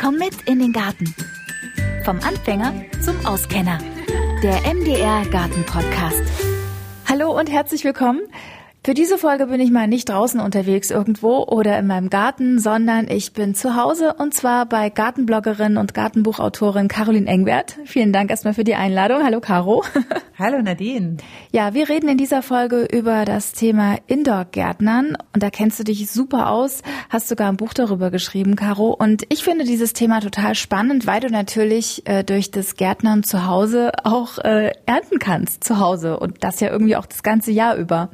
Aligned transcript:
Komm 0.00 0.14
mit 0.14 0.42
in 0.46 0.60
den 0.60 0.72
Garten. 0.72 1.12
Vom 2.04 2.20
Anfänger 2.20 2.72
zum 3.04 3.26
Auskenner. 3.26 3.78
Der 4.44 4.60
MDR 4.72 5.26
Garten 5.26 5.64
Podcast. 5.64 6.22
Hallo 7.08 7.36
und 7.36 7.50
herzlich 7.50 7.82
willkommen. 7.82 8.20
Für 8.84 8.94
diese 8.94 9.18
Folge 9.18 9.48
bin 9.48 9.60
ich 9.60 9.70
mal 9.70 9.86
nicht 9.88 10.08
draußen 10.08 10.40
unterwegs 10.40 10.90
irgendwo 10.90 11.44
oder 11.44 11.78
in 11.78 11.86
meinem 11.86 12.10
Garten, 12.10 12.58
sondern 12.58 13.08
ich 13.08 13.32
bin 13.32 13.54
zu 13.54 13.76
Hause 13.76 14.14
und 14.14 14.32
zwar 14.32 14.66
bei 14.66 14.88
Gartenbloggerin 14.88 15.76
und 15.76 15.94
Gartenbuchautorin 15.94 16.88
Caroline 16.88 17.26
Engwert. 17.26 17.76
Vielen 17.84 18.12
Dank 18.12 18.30
erstmal 18.30 18.54
für 18.54 18.64
die 18.64 18.76
Einladung. 18.76 19.24
Hallo 19.24 19.40
Caro. 19.40 19.84
Hallo 20.38 20.62
Nadine. 20.62 21.16
Ja, 21.52 21.74
wir 21.74 21.88
reden 21.88 22.08
in 22.08 22.16
dieser 22.16 22.42
Folge 22.42 22.84
über 22.84 23.24
das 23.24 23.52
Thema 23.52 23.96
Indoor-Gärtnern 24.06 25.18
und 25.34 25.42
da 25.42 25.50
kennst 25.50 25.80
du 25.80 25.84
dich 25.84 26.08
super 26.10 26.48
aus, 26.48 26.82
hast 27.10 27.28
sogar 27.28 27.48
ein 27.48 27.56
Buch 27.56 27.74
darüber 27.74 28.10
geschrieben, 28.10 28.54
Caro. 28.54 28.94
Und 28.96 29.24
ich 29.28 29.42
finde 29.42 29.64
dieses 29.64 29.92
Thema 29.92 30.20
total 30.20 30.54
spannend, 30.54 31.06
weil 31.06 31.20
du 31.20 31.28
natürlich 31.28 32.06
äh, 32.06 32.22
durch 32.22 32.52
das 32.52 32.76
Gärtnern 32.76 33.24
zu 33.24 33.46
Hause 33.46 33.90
auch 34.04 34.38
äh, 34.38 34.72
ernten 34.86 35.18
kannst 35.18 35.64
zu 35.64 35.80
Hause 35.80 36.18
und 36.20 36.44
das 36.44 36.60
ja 36.60 36.70
irgendwie 36.70 36.96
auch 36.96 37.06
das 37.06 37.24
ganze 37.24 37.50
Jahr 37.50 37.74
über. 37.74 38.10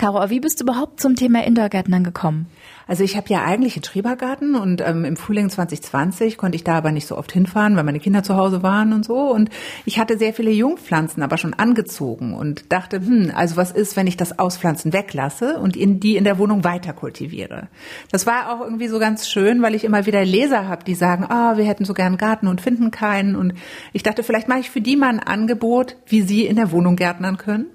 Caro, 0.00 0.30
wie 0.30 0.40
bist 0.40 0.58
du 0.58 0.64
überhaupt 0.64 0.98
zum 0.98 1.14
Thema 1.14 1.44
Indoor-Gärtnern 1.44 2.02
gekommen? 2.02 2.46
Also 2.90 3.04
ich 3.04 3.16
habe 3.16 3.28
ja 3.28 3.44
eigentlich 3.44 3.76
einen 3.76 3.84
Schrebergarten 3.84 4.56
und 4.56 4.80
ähm, 4.84 5.04
im 5.04 5.16
Frühling 5.16 5.48
2020 5.48 6.36
konnte 6.36 6.56
ich 6.56 6.64
da 6.64 6.74
aber 6.74 6.90
nicht 6.90 7.06
so 7.06 7.16
oft 7.16 7.30
hinfahren, 7.30 7.76
weil 7.76 7.84
meine 7.84 8.00
Kinder 8.00 8.24
zu 8.24 8.34
Hause 8.34 8.64
waren 8.64 8.92
und 8.92 9.04
so. 9.04 9.30
Und 9.30 9.48
ich 9.84 10.00
hatte 10.00 10.18
sehr 10.18 10.34
viele 10.34 10.50
Jungpflanzen 10.50 11.22
aber 11.22 11.38
schon 11.38 11.54
angezogen 11.54 12.34
und 12.34 12.72
dachte, 12.72 12.96
hm, 12.96 13.30
also 13.32 13.56
was 13.56 13.70
ist, 13.70 13.94
wenn 13.94 14.08
ich 14.08 14.16
das 14.16 14.40
Auspflanzen 14.40 14.92
weglasse 14.92 15.60
und 15.60 15.76
in 15.76 16.00
die 16.00 16.16
in 16.16 16.24
der 16.24 16.36
Wohnung 16.36 16.64
weiter 16.64 16.92
kultiviere? 16.92 17.68
Das 18.10 18.26
war 18.26 18.52
auch 18.52 18.60
irgendwie 18.60 18.88
so 18.88 18.98
ganz 18.98 19.28
schön, 19.28 19.62
weil 19.62 19.76
ich 19.76 19.84
immer 19.84 20.06
wieder 20.06 20.24
Leser 20.24 20.66
habe, 20.66 20.82
die 20.82 20.96
sagen, 20.96 21.26
ah, 21.28 21.52
oh, 21.52 21.58
wir 21.58 21.66
hätten 21.66 21.84
so 21.84 21.94
gern 21.94 22.08
einen 22.08 22.18
Garten 22.18 22.48
und 22.48 22.60
finden 22.60 22.90
keinen. 22.90 23.36
Und 23.36 23.54
ich 23.92 24.02
dachte, 24.02 24.24
vielleicht 24.24 24.48
mache 24.48 24.58
ich 24.58 24.70
für 24.70 24.80
die 24.80 24.96
mal 24.96 25.10
ein 25.10 25.20
Angebot, 25.20 25.94
wie 26.06 26.22
sie 26.22 26.44
in 26.44 26.56
der 26.56 26.72
Wohnung 26.72 26.96
gärtnern 26.96 27.36
können. 27.36 27.66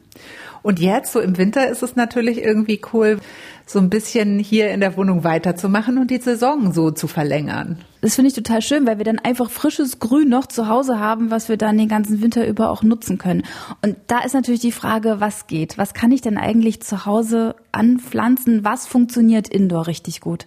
Und 0.66 0.80
jetzt, 0.80 1.12
so 1.14 1.20
im 1.20 1.38
Winter, 1.38 1.70
ist 1.70 1.84
es 1.84 1.96
natürlich 1.96 2.44
irgendwie 2.44 2.82
cool, 2.92 3.20
so 3.66 3.80
ein 3.80 3.90
bisschen 3.90 4.38
hier 4.40 4.70
in 4.72 4.80
der 4.80 4.96
Wohnung 4.96 5.24
weiterzumachen 5.24 5.98
und 5.98 6.12
die 6.12 6.20
Saison 6.22 6.72
so 6.72 6.92
zu 6.92 7.08
verlängern. 7.08 7.80
Das 8.02 8.16
finde 8.16 8.30
ich 8.30 8.36
total 8.36 8.62
schön, 8.62 8.86
weil 8.86 9.00
wir 9.00 9.06
dann 9.06 9.18
einfach 9.18 9.50
frisches 9.50 10.00
Grün 10.00 10.30
noch 10.30 10.46
zu 10.46 10.68
Hause 10.68 11.00
haben, 11.00 11.32
was 11.32 11.50
wir 11.50 11.58
dann 11.58 11.78
den 11.78 11.88
ganzen 11.88 12.22
Winter 12.22 12.48
über 12.48 12.70
auch 12.70 12.84
nutzen 12.84 13.18
können. 13.18 13.44
Und 13.82 13.98
da 14.08 14.20
ist 14.20 14.34
natürlich 14.34 14.62
die 14.62 14.72
Frage, 14.72 15.16
was 15.20 15.48
geht? 15.48 15.80
Was 15.80 15.96
kann 15.96 16.12
ich 16.12 16.22
denn 16.22 16.38
eigentlich 16.38 16.82
zu 16.84 17.08
Hause 17.08 17.56
anpflanzen? 17.72 18.64
Was 18.64 18.86
funktioniert 18.86 19.48
indoor 19.48 19.88
richtig 19.88 20.22
gut? 20.22 20.46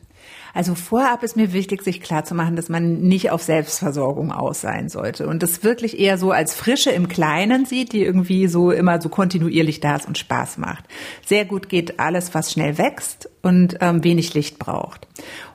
Also 0.54 0.74
vorab 0.74 1.22
ist 1.22 1.36
mir 1.36 1.52
wichtig, 1.52 1.82
sich 1.82 2.00
klarzumachen, 2.00 2.56
dass 2.56 2.68
man 2.68 3.00
nicht 3.00 3.30
auf 3.30 3.42
Selbstversorgung 3.42 4.32
aus 4.32 4.60
sein 4.60 4.88
sollte 4.88 5.26
und 5.26 5.42
das 5.42 5.62
wirklich 5.62 5.98
eher 5.98 6.18
so 6.18 6.30
als 6.30 6.54
Frische 6.54 6.90
im 6.90 7.08
Kleinen 7.08 7.66
sieht, 7.66 7.92
die 7.92 8.02
irgendwie 8.02 8.48
so 8.48 8.70
immer 8.70 9.00
so 9.00 9.08
kontinuierlich 9.08 9.80
da 9.80 9.96
ist 9.96 10.06
und 10.06 10.18
Spaß 10.18 10.58
macht. 10.58 10.84
Sehr 11.24 11.44
gut 11.44 11.68
geht 11.68 12.00
alles, 12.00 12.34
was 12.34 12.52
schnell 12.52 12.78
wächst 12.78 13.28
und 13.42 13.78
ähm, 13.80 14.04
wenig 14.04 14.34
Licht 14.34 14.58
braucht. 14.58 15.06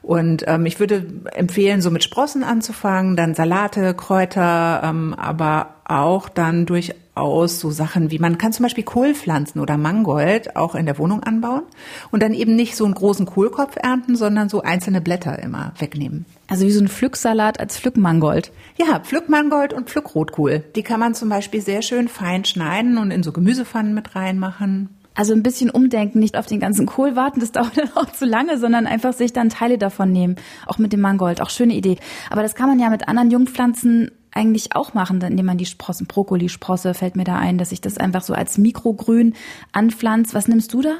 Und 0.01 0.43
ähm, 0.47 0.65
ich 0.65 0.79
würde 0.79 1.05
empfehlen, 1.33 1.81
so 1.81 1.89
mit 1.89 2.03
Sprossen 2.03 2.43
anzufangen, 2.43 3.15
dann 3.15 3.35
Salate, 3.35 3.93
Kräuter, 3.93 4.81
ähm, 4.83 5.13
aber 5.13 5.75
auch 5.85 6.29
dann 6.29 6.65
durchaus 6.65 7.59
so 7.59 7.71
Sachen 7.71 8.09
wie 8.09 8.19
man 8.19 8.37
kann 8.37 8.53
zum 8.53 8.63
Beispiel 8.63 8.83
Kohlpflanzen 8.83 9.61
oder 9.61 9.77
Mangold 9.77 10.55
auch 10.55 10.75
in 10.75 10.85
der 10.85 10.97
Wohnung 10.97 11.21
anbauen 11.23 11.63
und 12.11 12.23
dann 12.23 12.33
eben 12.33 12.55
nicht 12.55 12.75
so 12.75 12.85
einen 12.85 12.93
großen 12.93 13.25
Kohlkopf 13.25 13.75
ernten, 13.75 14.15
sondern 14.15 14.49
so 14.49 14.61
einzelne 14.61 15.01
Blätter 15.01 15.39
immer 15.39 15.73
wegnehmen. 15.77 16.25
Also 16.47 16.65
wie 16.65 16.71
so 16.71 16.81
ein 16.81 16.87
Pflücksalat 16.87 17.59
als 17.59 17.77
Pflückmangold. 17.77 18.51
Ja, 18.77 18.99
Pflückmangold 18.99 19.73
und 19.73 19.89
Pflückrotkohl. 19.89 20.63
Die 20.75 20.83
kann 20.83 20.99
man 20.99 21.15
zum 21.15 21.29
Beispiel 21.29 21.61
sehr 21.61 21.81
schön 21.81 22.07
fein 22.07 22.45
schneiden 22.45 22.97
und 22.97 23.11
in 23.11 23.23
so 23.23 23.31
Gemüsepfannen 23.31 23.93
mit 23.93 24.15
reinmachen. 24.15 24.89
Also 25.15 25.33
ein 25.33 25.43
bisschen 25.43 25.69
umdenken, 25.69 26.19
nicht 26.19 26.37
auf 26.37 26.45
den 26.45 26.59
ganzen 26.59 26.85
Kohl 26.85 27.15
warten, 27.15 27.39
das 27.39 27.51
dauert 27.53 27.77
dann 27.77 27.91
auch 27.95 28.11
zu 28.11 28.25
lange, 28.25 28.57
sondern 28.57 28.87
einfach 28.87 29.13
sich 29.13 29.33
dann 29.33 29.49
Teile 29.49 29.77
davon 29.77 30.11
nehmen. 30.11 30.35
Auch 30.65 30.77
mit 30.77 30.93
dem 30.93 31.01
Mangold, 31.01 31.41
auch 31.41 31.49
schöne 31.49 31.73
Idee. 31.73 31.97
Aber 32.29 32.41
das 32.41 32.55
kann 32.55 32.69
man 32.69 32.79
ja 32.79 32.89
mit 32.89 33.07
anderen 33.07 33.31
Jungpflanzen 33.31 34.11
eigentlich 34.31 34.75
auch 34.75 34.93
machen, 34.93 35.21
indem 35.21 35.45
man 35.45 35.57
die 35.57 35.65
Sprossen, 35.65 36.07
Brokkolisprosse 36.07 36.93
fällt 36.95 37.15
mir 37.15 37.23
da 37.23 37.37
ein, 37.37 37.57
dass 37.57 37.71
ich 37.71 37.81
das 37.81 37.97
einfach 37.97 38.23
so 38.23 38.33
als 38.33 38.57
Mikrogrün 38.57 39.35
anpflanzt. 39.71 40.33
Was 40.33 40.47
nimmst 40.47 40.73
du 40.73 40.81
da? 40.81 40.95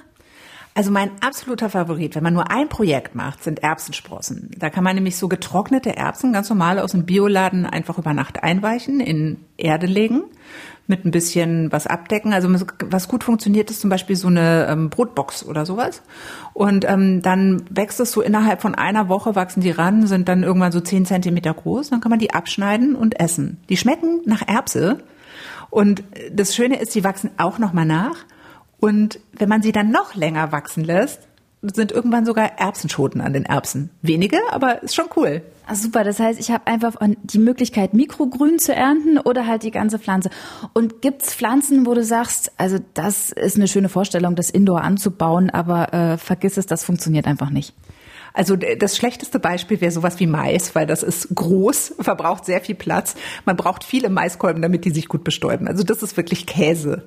Also 0.76 0.90
mein 0.90 1.12
absoluter 1.22 1.70
Favorit, 1.70 2.16
wenn 2.16 2.24
man 2.24 2.34
nur 2.34 2.50
ein 2.50 2.68
Projekt 2.68 3.14
macht, 3.14 3.44
sind 3.44 3.62
Erbsensprossen. 3.62 4.50
Da 4.58 4.72
kann 4.72 4.84
man 4.84 4.96
nämlich 4.96 5.18
so 5.18 5.28
getrocknete 5.28 5.96
Erbsen 5.96 6.34
ganz 6.34 6.50
normal 6.50 6.80
aus 6.80 6.92
dem 6.92 7.06
Bioladen 7.06 7.68
einfach 7.68 8.00
über 8.00 8.14
Nacht 8.14 8.42
einweichen, 8.42 9.00
in 9.00 9.38
Erde 9.56 9.86
legen, 9.86 10.24
mit 10.88 11.06
ein 11.06 11.12
bisschen 11.12 11.72
was 11.72 11.86
abdecken. 11.86 12.34
Also 12.34 12.50
was 12.86 13.08
gut 13.08 13.24
funktioniert, 13.24 13.70
ist 13.70 13.82
zum 13.82 13.92
Beispiel 13.92 14.16
so 14.16 14.30
eine 14.30 14.66
ähm, 14.68 14.90
Brotbox 14.90 15.46
oder 15.46 15.68
sowas. 15.68 16.02
Und 16.54 16.90
ähm, 16.90 17.22
dann 17.22 17.66
wächst 17.70 18.00
es 18.00 18.12
so 18.12 18.22
innerhalb 18.22 18.60
von 18.60 18.74
einer 18.74 19.10
Woche, 19.10 19.36
wachsen 19.36 19.62
die 19.62 19.72
ran, 19.72 20.08
sind 20.08 20.28
dann 20.28 20.42
irgendwann 20.42 20.72
so 20.72 20.80
zehn 20.80 21.06
Zentimeter 21.06 21.54
groß. 21.54 21.92
Dann 21.92 22.02
kann 22.02 22.10
man 22.10 22.20
die 22.20 22.34
abschneiden 22.34 22.96
und 22.96 23.20
essen. 23.20 23.60
Die 23.70 23.78
schmecken 23.78 24.22
nach 24.26 24.42
Erbse. 24.48 25.04
Und 25.70 26.04
das 26.32 26.56
Schöne 26.56 26.80
ist, 26.80 26.96
die 26.96 27.04
wachsen 27.04 27.30
auch 27.38 27.60
nochmal 27.60 27.86
nach. 27.86 28.26
Und 28.84 29.22
wenn 29.32 29.48
man 29.48 29.62
sie 29.62 29.72
dann 29.72 29.92
noch 29.92 30.14
länger 30.14 30.52
wachsen 30.52 30.84
lässt, 30.84 31.22
sind 31.62 31.94
irgendwann 31.94 32.26
sogar 32.26 32.60
Erbsenschoten 32.60 33.22
an 33.22 33.32
den 33.32 33.46
Erbsen. 33.46 33.92
Wenige, 34.02 34.38
aber 34.52 34.84
ist 34.84 34.94
schon 34.94 35.06
cool. 35.16 35.42
Ah, 35.66 35.76
super, 35.76 36.04
das 36.04 36.20
heißt, 36.20 36.38
ich 36.38 36.52
habe 36.52 36.68
einfach 36.68 36.96
die 37.24 37.40
Möglichkeit, 37.40 37.94
Mikrogrün 37.94 38.60
zu 38.60 38.76
ernten 38.76 39.20
oder 39.20 39.48
halt 39.48 39.64
die 39.64 39.72
ganze 39.72 40.00
Pflanze. 40.00 40.32
Und 40.74 41.02
gibt's 41.02 41.34
Pflanzen, 41.34 41.86
wo 41.86 41.94
du 41.94 42.04
sagst, 42.04 42.52
also 42.58 42.78
das 42.94 43.30
ist 43.30 43.56
eine 43.56 43.70
schöne 43.70 43.88
Vorstellung, 43.88 44.36
das 44.36 44.50
Indoor 44.50 44.82
anzubauen, 44.82 45.50
aber 45.50 45.94
äh, 45.94 46.18
vergiss 46.18 46.58
es, 46.58 46.66
das 46.66 46.84
funktioniert 46.84 47.26
einfach 47.26 47.52
nicht. 47.52 47.74
Also 48.34 48.56
das 48.56 48.98
schlechteste 48.98 49.40
Beispiel 49.40 49.80
wäre 49.80 49.92
sowas 49.92 50.20
wie 50.20 50.26
Mais, 50.26 50.74
weil 50.74 50.88
das 50.88 51.04
ist 51.04 51.34
groß, 51.34 51.96
verbraucht 52.00 52.46
sehr 52.46 52.62
viel 52.62 52.76
Platz. 52.76 53.16
Man 53.46 53.56
braucht 53.56 53.84
viele 53.84 54.10
Maiskolben, 54.10 54.62
damit 54.62 54.86
die 54.86 54.90
sich 54.90 55.08
gut 55.08 55.24
bestäuben. 55.24 55.68
Also 55.68 55.84
das 55.84 56.02
ist 56.02 56.18
wirklich 56.18 56.48
Käse. 56.48 57.04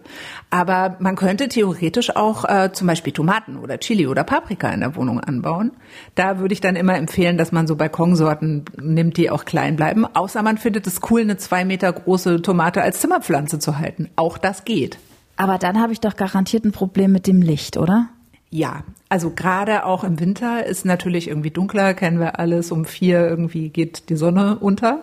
Aber 0.51 0.97
man 1.01 1.17
könnte 1.17 1.49
theoretisch 1.49 2.15
auch 2.15 2.45
äh, 2.45 2.73
zum 2.73 2.87
Beispiel 2.87 3.13
Tomaten 3.13 3.57
oder 3.57 3.79
Chili 3.79 4.07
oder 4.07 4.23
Paprika 4.23 4.71
in 4.71 4.81
der 4.81 4.95
Wohnung 4.95 5.21
anbauen. 5.21 5.73
Da 6.15 6.39
würde 6.39 6.55
ich 6.55 6.61
dann 6.61 6.77
immer 6.77 6.97
empfehlen, 6.97 7.37
dass 7.39 7.51
man 7.51 7.67
so 7.67 7.75
Balkonsorten 7.75 8.65
nimmt, 8.81 9.17
die 9.17 9.31
auch 9.31 9.45
klein 9.45 9.77
bleiben. 9.77 10.07
Außer 10.07 10.43
man 10.43 10.59
findet 10.59 10.87
es 10.87 11.01
cool, 11.11 11.23
eine 11.23 11.37
zwei 11.37 11.65
Meter 11.65 11.93
große 11.93 12.41
Tomate 12.43 12.83
als 12.83 13.01
Zimmerpflanze 13.01 13.59
zu 13.59 13.79
halten. 13.79 14.11
Auch 14.15 14.39
das 14.39 14.65
geht. 14.65 14.99
Aber 15.37 15.59
dann 15.59 15.81
habe 15.81 15.93
ich 15.93 16.01
doch 16.01 16.17
garantiert 16.17 16.65
ein 16.65 16.73
Problem 16.73 17.13
mit 17.13 17.27
dem 17.27 17.43
Licht, 17.43 17.77
oder? 17.77 18.09
Ja, 18.57 18.85
also 19.11 19.33
gerade 19.37 19.85
auch 19.85 20.03
im 20.03 20.19
Winter 20.19 20.65
ist 20.65 20.87
natürlich 20.87 21.29
irgendwie 21.29 21.51
dunkler, 21.51 21.93
kennen 21.93 22.19
wir 22.19 22.39
alles. 22.39 22.73
Um 22.73 22.87
vier 22.87 23.21
irgendwie 23.21 23.69
geht 23.69 24.09
die 24.09 24.17
Sonne 24.17 24.57
unter. 24.59 25.01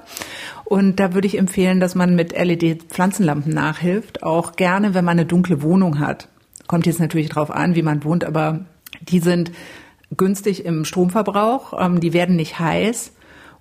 Und 0.65 0.99
da 0.99 1.13
würde 1.13 1.27
ich 1.27 1.37
empfehlen, 1.37 1.79
dass 1.79 1.93
man 1.93 2.15
mit 2.15 2.35
LED-Pflanzenlampen 2.35 3.53
nachhilft. 3.53 4.23
Auch 4.23 4.55
gerne, 4.55 4.95
wenn 4.95 5.05
man 5.05 5.19
eine 5.19 5.27
dunkle 5.27 5.61
Wohnung 5.61 5.99
hat. 5.99 6.29
Kommt 6.65 6.87
jetzt 6.87 6.99
natürlich 6.99 7.29
drauf 7.29 7.51
an, 7.51 7.75
wie 7.75 7.83
man 7.83 8.03
wohnt, 8.03 8.25
aber 8.25 8.61
die 9.01 9.19
sind 9.19 9.51
günstig 10.17 10.65
im 10.65 10.83
Stromverbrauch. 10.83 11.79
Ähm, 11.79 11.99
die 11.99 12.13
werden 12.13 12.35
nicht 12.35 12.57
heiß 12.57 13.13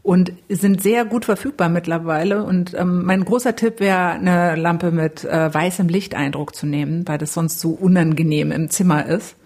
und 0.02 0.32
sind 0.48 0.82
sehr 0.82 1.04
gut 1.04 1.26
verfügbar 1.26 1.68
mittlerweile. 1.68 2.44
Und 2.44 2.72
ähm, 2.72 3.04
mein 3.04 3.26
großer 3.26 3.56
Tipp 3.56 3.78
wäre, 3.78 4.12
eine 4.12 4.56
Lampe 4.56 4.90
mit 4.90 5.22
äh, 5.24 5.52
weißem 5.52 5.88
Lichteindruck 5.88 6.54
zu 6.54 6.64
nehmen, 6.64 7.06
weil 7.06 7.18
das 7.18 7.34
sonst 7.34 7.60
so 7.60 7.72
unangenehm 7.72 8.52
im 8.52 8.70
Zimmer 8.70 9.04
ist. 9.04 9.36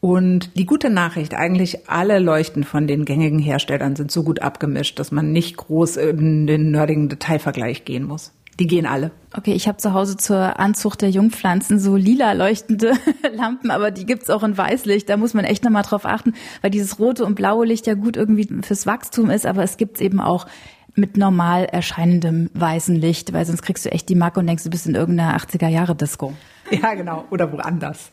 Und 0.00 0.56
die 0.56 0.64
gute 0.64 0.88
Nachricht, 0.88 1.34
eigentlich 1.34 1.88
alle 1.88 2.18
Leuchten 2.18 2.64
von 2.64 2.86
den 2.86 3.04
gängigen 3.04 3.38
Herstellern 3.38 3.96
sind 3.96 4.10
so 4.10 4.22
gut 4.22 4.40
abgemischt, 4.40 4.98
dass 4.98 5.12
man 5.12 5.30
nicht 5.30 5.58
groß 5.58 5.98
in 5.98 6.46
den 6.46 6.70
nerdigen 6.70 7.10
Detailvergleich 7.10 7.84
gehen 7.84 8.04
muss. 8.04 8.32
Die 8.58 8.66
gehen 8.66 8.86
alle. 8.86 9.10
Okay, 9.36 9.52
ich 9.52 9.68
habe 9.68 9.78
zu 9.78 9.94
Hause 9.94 10.16
zur 10.16 10.58
Anzucht 10.58 11.02
der 11.02 11.10
Jungpflanzen 11.10 11.78
so 11.78 11.96
lila 11.96 12.32
leuchtende 12.32 12.92
Lampen, 13.34 13.70
aber 13.70 13.90
die 13.90 14.04
gibt's 14.04 14.30
auch 14.30 14.42
in 14.42 14.56
Weißlicht. 14.56 15.08
Da 15.08 15.16
muss 15.16 15.34
man 15.34 15.44
echt 15.44 15.64
nochmal 15.64 15.82
drauf 15.82 16.04
achten, 16.04 16.34
weil 16.60 16.70
dieses 16.70 16.98
rote 16.98 17.24
und 17.24 17.34
blaue 17.34 17.64
Licht 17.66 17.86
ja 17.86 17.94
gut 17.94 18.16
irgendwie 18.16 18.48
fürs 18.62 18.86
Wachstum 18.86 19.30
ist, 19.30 19.46
aber 19.46 19.62
es 19.62 19.76
gibt's 19.76 20.00
eben 20.00 20.20
auch 20.20 20.46
mit 20.94 21.16
normal 21.16 21.64
erscheinendem 21.64 22.50
weißen 22.54 22.96
Licht, 22.96 23.32
weil 23.32 23.46
sonst 23.46 23.62
kriegst 23.62 23.84
du 23.86 23.92
echt 23.92 24.08
die 24.08 24.14
Macke 24.14 24.40
und 24.40 24.46
denkst, 24.46 24.64
du 24.64 24.70
bist 24.70 24.86
in 24.86 24.94
irgendeiner 24.94 25.36
80er 25.36 25.68
Jahre 25.68 25.94
Disco. 25.94 26.34
Ja, 26.82 26.94
genau. 26.94 27.24
Oder 27.30 27.52
woanders. 27.52 28.10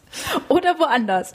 Oder 0.49 0.79
woanders. 0.79 1.31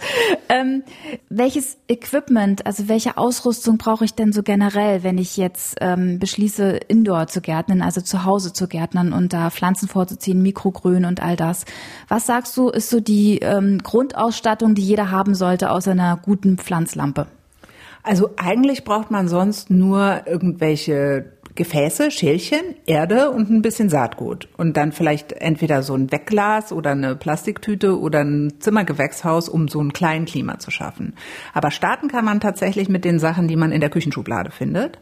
Ähm, 0.49 0.83
welches 1.29 1.79
Equipment, 1.89 2.67
also 2.67 2.89
welche 2.89 3.17
Ausrüstung 3.17 3.79
brauche 3.79 4.05
ich 4.05 4.15
denn 4.15 4.33
so 4.33 4.43
generell, 4.43 5.03
wenn 5.03 5.19
ich 5.19 5.37
jetzt 5.37 5.77
ähm, 5.81 6.19
beschließe, 6.19 6.81
Indoor 6.89 7.29
zu 7.29 7.41
gärtnern, 7.41 7.81
also 7.81 8.01
zu 8.01 8.25
Hause 8.25 8.53
zu 8.53 8.67
gärtnern 8.67 9.13
und 9.13 9.33
da 9.33 9.51
Pflanzen 9.51 9.89
vorzuziehen, 9.89 10.43
Mikrogrün 10.43 11.05
und 11.05 11.23
all 11.23 11.37
das? 11.37 11.65
Was 12.09 12.27
sagst 12.27 12.57
du, 12.57 12.69
ist 12.69 12.91
so 12.91 13.01
die 13.01 13.39
ähm, 13.39 13.79
Grundausstattung, 13.83 14.75
die 14.75 14.83
jeder 14.83 15.11
haben 15.11 15.35
sollte, 15.35 15.71
außer 15.71 15.93
einer 15.93 16.17
guten 16.17 16.59
Pflanzlampe? 16.59 17.27
Also 18.03 18.31
eigentlich 18.37 18.83
braucht 18.85 19.13
man 19.13 19.29
sonst 19.29 19.71
nur 19.71 20.27
irgendwelche 20.27 21.33
Gefäße, 21.55 22.11
Schälchen, 22.11 22.77
Erde 22.87 23.31
und 23.31 23.51
ein 23.51 23.63
bisschen 23.63 23.89
Saatgut. 23.89 24.49
Und 24.57 24.77
dann 24.77 24.93
vielleicht 24.93 25.33
entweder 25.33 25.83
so 25.83 25.95
ein 25.95 26.11
Wegglas 26.11 26.73
oder 26.73 26.93
eine 26.93 27.15
Plastiktüte 27.17 27.99
oder 27.99 28.21
ein 28.21 28.55
Zimmergewächshaus, 28.61 29.49
um 29.49 29.69
so 29.69 29.81
ein 29.83 29.93
kleinen 29.93 30.25
Klima 30.25 30.59
zu 30.59 30.71
schaffen. 30.71 31.15
Aber 31.53 31.71
starten 31.71 32.09
kann 32.09 32.25
man 32.25 32.41
tatsächlich 32.41 32.89
mit 32.89 33.05
den 33.05 33.19
Sachen, 33.19 33.49
die 33.49 33.57
man 33.57 33.73
in 33.73 33.81
der 33.81 33.91
Küchenschublade 33.91 34.51
findet. 34.51 34.99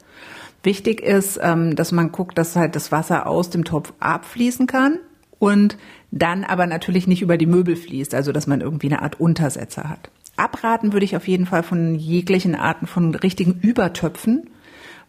Wichtig 0.62 1.00
ist, 1.00 1.38
ähm, 1.42 1.76
dass 1.76 1.92
man 1.92 2.12
guckt, 2.12 2.36
dass 2.36 2.56
halt 2.56 2.76
das 2.76 2.92
Wasser 2.92 3.26
aus 3.26 3.50
dem 3.50 3.64
Topf 3.64 3.92
abfließen 4.00 4.66
kann 4.66 4.98
und 5.38 5.78
dann 6.10 6.44
aber 6.44 6.66
natürlich 6.66 7.06
nicht 7.06 7.22
über 7.22 7.38
die 7.38 7.46
Möbel 7.46 7.76
fließt, 7.76 8.14
also 8.14 8.32
dass 8.32 8.46
man 8.46 8.60
irgendwie 8.60 8.88
eine 8.88 9.02
Art 9.02 9.18
Untersetzer 9.20 9.88
hat. 9.88 10.10
Abraten 10.36 10.92
würde 10.92 11.04
ich 11.04 11.16
auf 11.16 11.28
jeden 11.28 11.46
Fall 11.46 11.62
von 11.62 11.94
jeglichen 11.94 12.54
Arten 12.54 12.86
von 12.86 13.14
richtigen 13.14 13.58
Übertöpfen, 13.60 14.50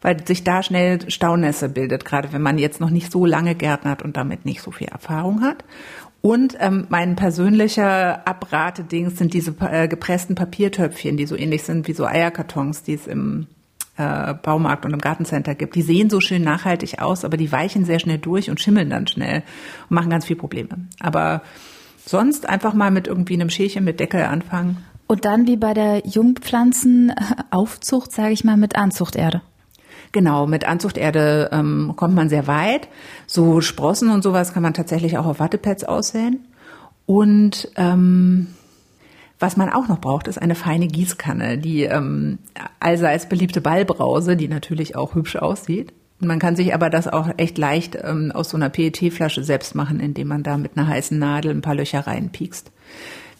weil 0.01 0.25
sich 0.25 0.43
da 0.43 0.63
schnell 0.63 1.09
Staunässe 1.09 1.69
bildet, 1.69 2.05
gerade 2.05 2.33
wenn 2.33 2.41
man 2.41 2.57
jetzt 2.57 2.79
noch 2.79 2.89
nicht 2.89 3.11
so 3.11 3.25
lange 3.25 3.55
gärtnert 3.55 4.01
und 4.01 4.17
damit 4.17 4.45
nicht 4.45 4.61
so 4.61 4.71
viel 4.71 4.87
Erfahrung 4.87 5.41
hat. 5.41 5.63
Und 6.21 6.55
ähm, 6.59 6.85
mein 6.89 7.15
persönlicher 7.15 8.27
Abratedings 8.27 9.17
sind 9.17 9.33
diese 9.33 9.55
äh, 9.59 9.87
gepressten 9.87 10.35
Papiertöpfchen, 10.35 11.17
die 11.17 11.25
so 11.25 11.35
ähnlich 11.35 11.63
sind 11.63 11.87
wie 11.87 11.93
so 11.93 12.05
Eierkartons, 12.05 12.83
die 12.83 12.93
es 12.93 13.07
im 13.07 13.47
äh, 13.97 14.35
Baumarkt 14.35 14.85
und 14.85 14.93
im 14.93 14.99
Gartencenter 14.99 15.55
gibt. 15.55 15.75
Die 15.75 15.81
sehen 15.81 16.11
so 16.11 16.21
schön 16.21 16.43
nachhaltig 16.43 17.01
aus, 17.01 17.25
aber 17.25 17.37
die 17.37 17.51
weichen 17.51 17.85
sehr 17.85 17.99
schnell 17.99 18.19
durch 18.19 18.51
und 18.51 18.59
schimmeln 18.59 18.91
dann 18.91 19.07
schnell 19.07 19.41
und 19.89 19.95
machen 19.95 20.11
ganz 20.11 20.25
viel 20.25 20.35
Probleme. 20.35 20.69
Aber 20.99 21.41
sonst 22.05 22.47
einfach 22.47 22.73
mal 22.73 22.91
mit 22.91 23.07
irgendwie 23.07 23.33
einem 23.33 23.49
Schälchen 23.49 23.83
mit 23.83 23.99
Deckel 23.99 24.21
anfangen. 24.23 24.77
Und 25.07 25.25
dann 25.25 25.47
wie 25.47 25.57
bei 25.57 25.73
der 25.73 26.03
Jungpflanzenaufzucht, 26.05 28.11
sage 28.11 28.33
ich 28.33 28.43
mal, 28.43 28.57
mit 28.57 28.77
Anzuchterde. 28.77 29.41
Genau, 30.11 30.45
mit 30.45 30.67
Anzuchterde 30.67 31.49
ähm, 31.53 31.93
kommt 31.95 32.15
man 32.15 32.27
sehr 32.27 32.47
weit. 32.47 32.89
So 33.27 33.61
Sprossen 33.61 34.09
und 34.09 34.23
sowas 34.23 34.53
kann 34.53 34.63
man 34.63 34.73
tatsächlich 34.73 35.17
auch 35.17 35.25
auf 35.25 35.39
Wattepads 35.39 35.83
aussäen. 35.85 36.45
Und 37.05 37.71
ähm, 37.77 38.47
was 39.39 39.57
man 39.57 39.69
auch 39.69 39.87
noch 39.87 39.99
braucht, 39.99 40.27
ist 40.27 40.41
eine 40.41 40.55
feine 40.55 40.87
Gießkanne, 40.87 41.57
die 41.57 41.83
ähm, 41.83 42.39
allseits 42.79 43.27
beliebte 43.27 43.61
Ballbrause, 43.61 44.35
die 44.35 44.47
natürlich 44.47 44.95
auch 44.95 45.15
hübsch 45.15 45.35
aussieht. 45.35 45.93
Man 46.19 46.37
kann 46.37 46.55
sich 46.55 46.75
aber 46.75 46.91
das 46.91 47.07
auch 47.07 47.29
echt 47.37 47.57
leicht 47.57 47.97
ähm, 47.99 48.31
aus 48.31 48.51
so 48.51 48.57
einer 48.57 48.69
PET-Flasche 48.69 49.43
selbst 49.43 49.73
machen, 49.73 49.99
indem 49.99 50.27
man 50.27 50.43
da 50.43 50.57
mit 50.57 50.77
einer 50.77 50.87
heißen 50.87 51.17
Nadel 51.17 51.51
ein 51.51 51.61
paar 51.61 51.73
Löcher 51.73 52.05
reinpiekst. 52.05 52.71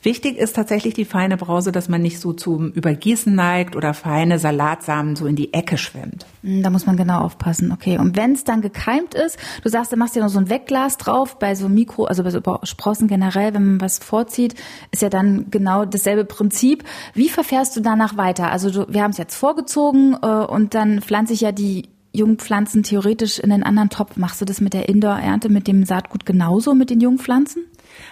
Wichtig 0.04 0.38
ist 0.38 0.56
tatsächlich 0.56 0.96
die 0.96 1.06
feine 1.06 1.38
Brause, 1.38 1.72
dass 1.72 1.88
man 1.88 2.02
nicht 2.02 2.20
so 2.20 2.34
zum 2.34 2.72
Übergießen 2.72 3.34
neigt 3.34 3.76
oder 3.76 3.94
feine 3.94 4.40
Salatsamen 4.40 5.16
so 5.16 5.28
in 5.28 5.36
die 5.36 5.54
Ecke 5.54 5.78
schwemmt. 5.78 6.26
Hm, 6.44 6.64
da 6.64 6.72
muss 6.72 6.88
man 6.88 6.98
genau 6.98 7.20
aufpassen. 7.20 7.72
Okay. 7.72 8.00
Und 8.00 8.16
wenn 8.16 8.34
es 8.34 8.44
dann 8.44 8.62
gekeimt 8.62 9.14
ist, 9.14 9.38
du 9.64 9.70
sagst, 9.70 9.92
du 9.92 9.98
machst 9.98 10.16
ja 10.16 10.24
noch 10.24 10.30
so 10.30 10.40
ein 10.40 10.50
Wegglas 10.50 10.98
drauf, 10.98 11.38
bei 11.38 11.54
so 11.54 11.70
Mikro, 11.70 12.06
also 12.06 12.24
bei 12.24 12.32
so 12.32 12.42
Sprossen 12.64 13.08
generell, 13.08 13.54
wenn 13.54 13.66
man 13.66 13.82
was 13.82 14.00
vorzieht, 14.00 14.56
ist 14.92 15.04
ja 15.04 15.10
dann 15.10 15.52
genau 15.52 15.86
dasselbe 15.86 16.26
Prinzip. 16.26 16.84
Wie 17.14 17.30
verfährst 17.30 17.76
du 17.76 17.82
danach 17.82 18.18
weiter? 18.18 18.52
Also 18.52 18.72
du, 18.72 18.92
wir 18.92 19.04
haben 19.04 19.12
es 19.12 19.18
jetzt 19.18 19.36
vorgezogen 19.36 20.18
äh, 20.22 20.28
und 20.28 20.74
dann 20.74 21.02
pflanze 21.02 21.34
ich 21.34 21.42
ja 21.42 21.52
die 21.52 21.90
Jungpflanzen 22.14 22.84
theoretisch 22.84 23.40
in 23.40 23.50
den 23.50 23.64
anderen 23.64 23.90
Topf. 23.90 24.18
Machst 24.18 24.42
du 24.42 24.46
das 24.46 24.60
mit 24.60 24.74
der 24.74 24.90
Indoor-Ernte, 24.90 25.50
mit 25.50 25.68
dem 25.68 25.86
Saatgut 25.86 26.26
genauso, 26.26 26.74
mit 26.74 26.90
den 26.90 27.00
Jungpflanzen? 27.00 27.64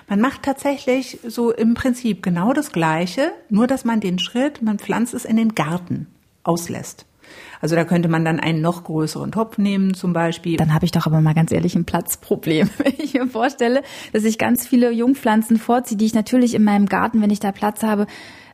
Man 0.08 0.22
macht 0.22 0.44
tatsächlich 0.44 1.20
so 1.28 1.52
im 1.52 1.74
Prinzip 1.74 2.24
genau 2.24 2.54
das 2.54 2.72
Gleiche, 2.72 3.31
nur 3.50 3.68
dass 3.68 3.86
man 3.86 4.00
den 4.00 4.20
Schritt, 4.20 4.62
man 4.62 4.80
pflanzt 4.80 5.14
es 5.14 5.26
in 5.26 5.38
den 5.38 5.56
Garten 5.56 6.08
auslässt. 6.44 7.06
Also 7.62 7.76
da 7.76 7.84
könnte 7.84 8.08
man 8.08 8.26
dann 8.26 8.40
einen 8.40 8.62
noch 8.62 8.84
größeren 8.84 9.31
Topf 9.31 9.58
nehmen 9.58 9.94
zum 9.94 10.14
Beispiel. 10.14 10.58
Dann 10.58 10.74
habe 10.74 10.86
ich 10.86 10.92
doch 10.92 11.06
aber 11.06 11.22
mal 11.22 11.34
ganz 11.34 11.52
ehrlich 11.52 11.76
ein 11.76 11.86
Platzproblem. 11.86 12.70
Wenn 12.78 12.94
ich 12.98 13.14
mir 13.14 13.28
vorstelle, 13.28 13.84
dass 14.14 14.24
ich 14.24 14.38
ganz 14.38 14.66
viele 14.66 14.92
Jungpflanzen 14.92 15.58
vorziehe, 15.58 15.98
die 15.98 16.06
ich 16.06 16.14
natürlich 16.14 16.56
in 16.56 16.64
meinem 16.64 16.86
Garten, 16.86 17.22
wenn 17.22 17.30
ich 17.30 17.40
da 17.40 17.52
Platz 17.52 17.84
habe, 17.84 18.08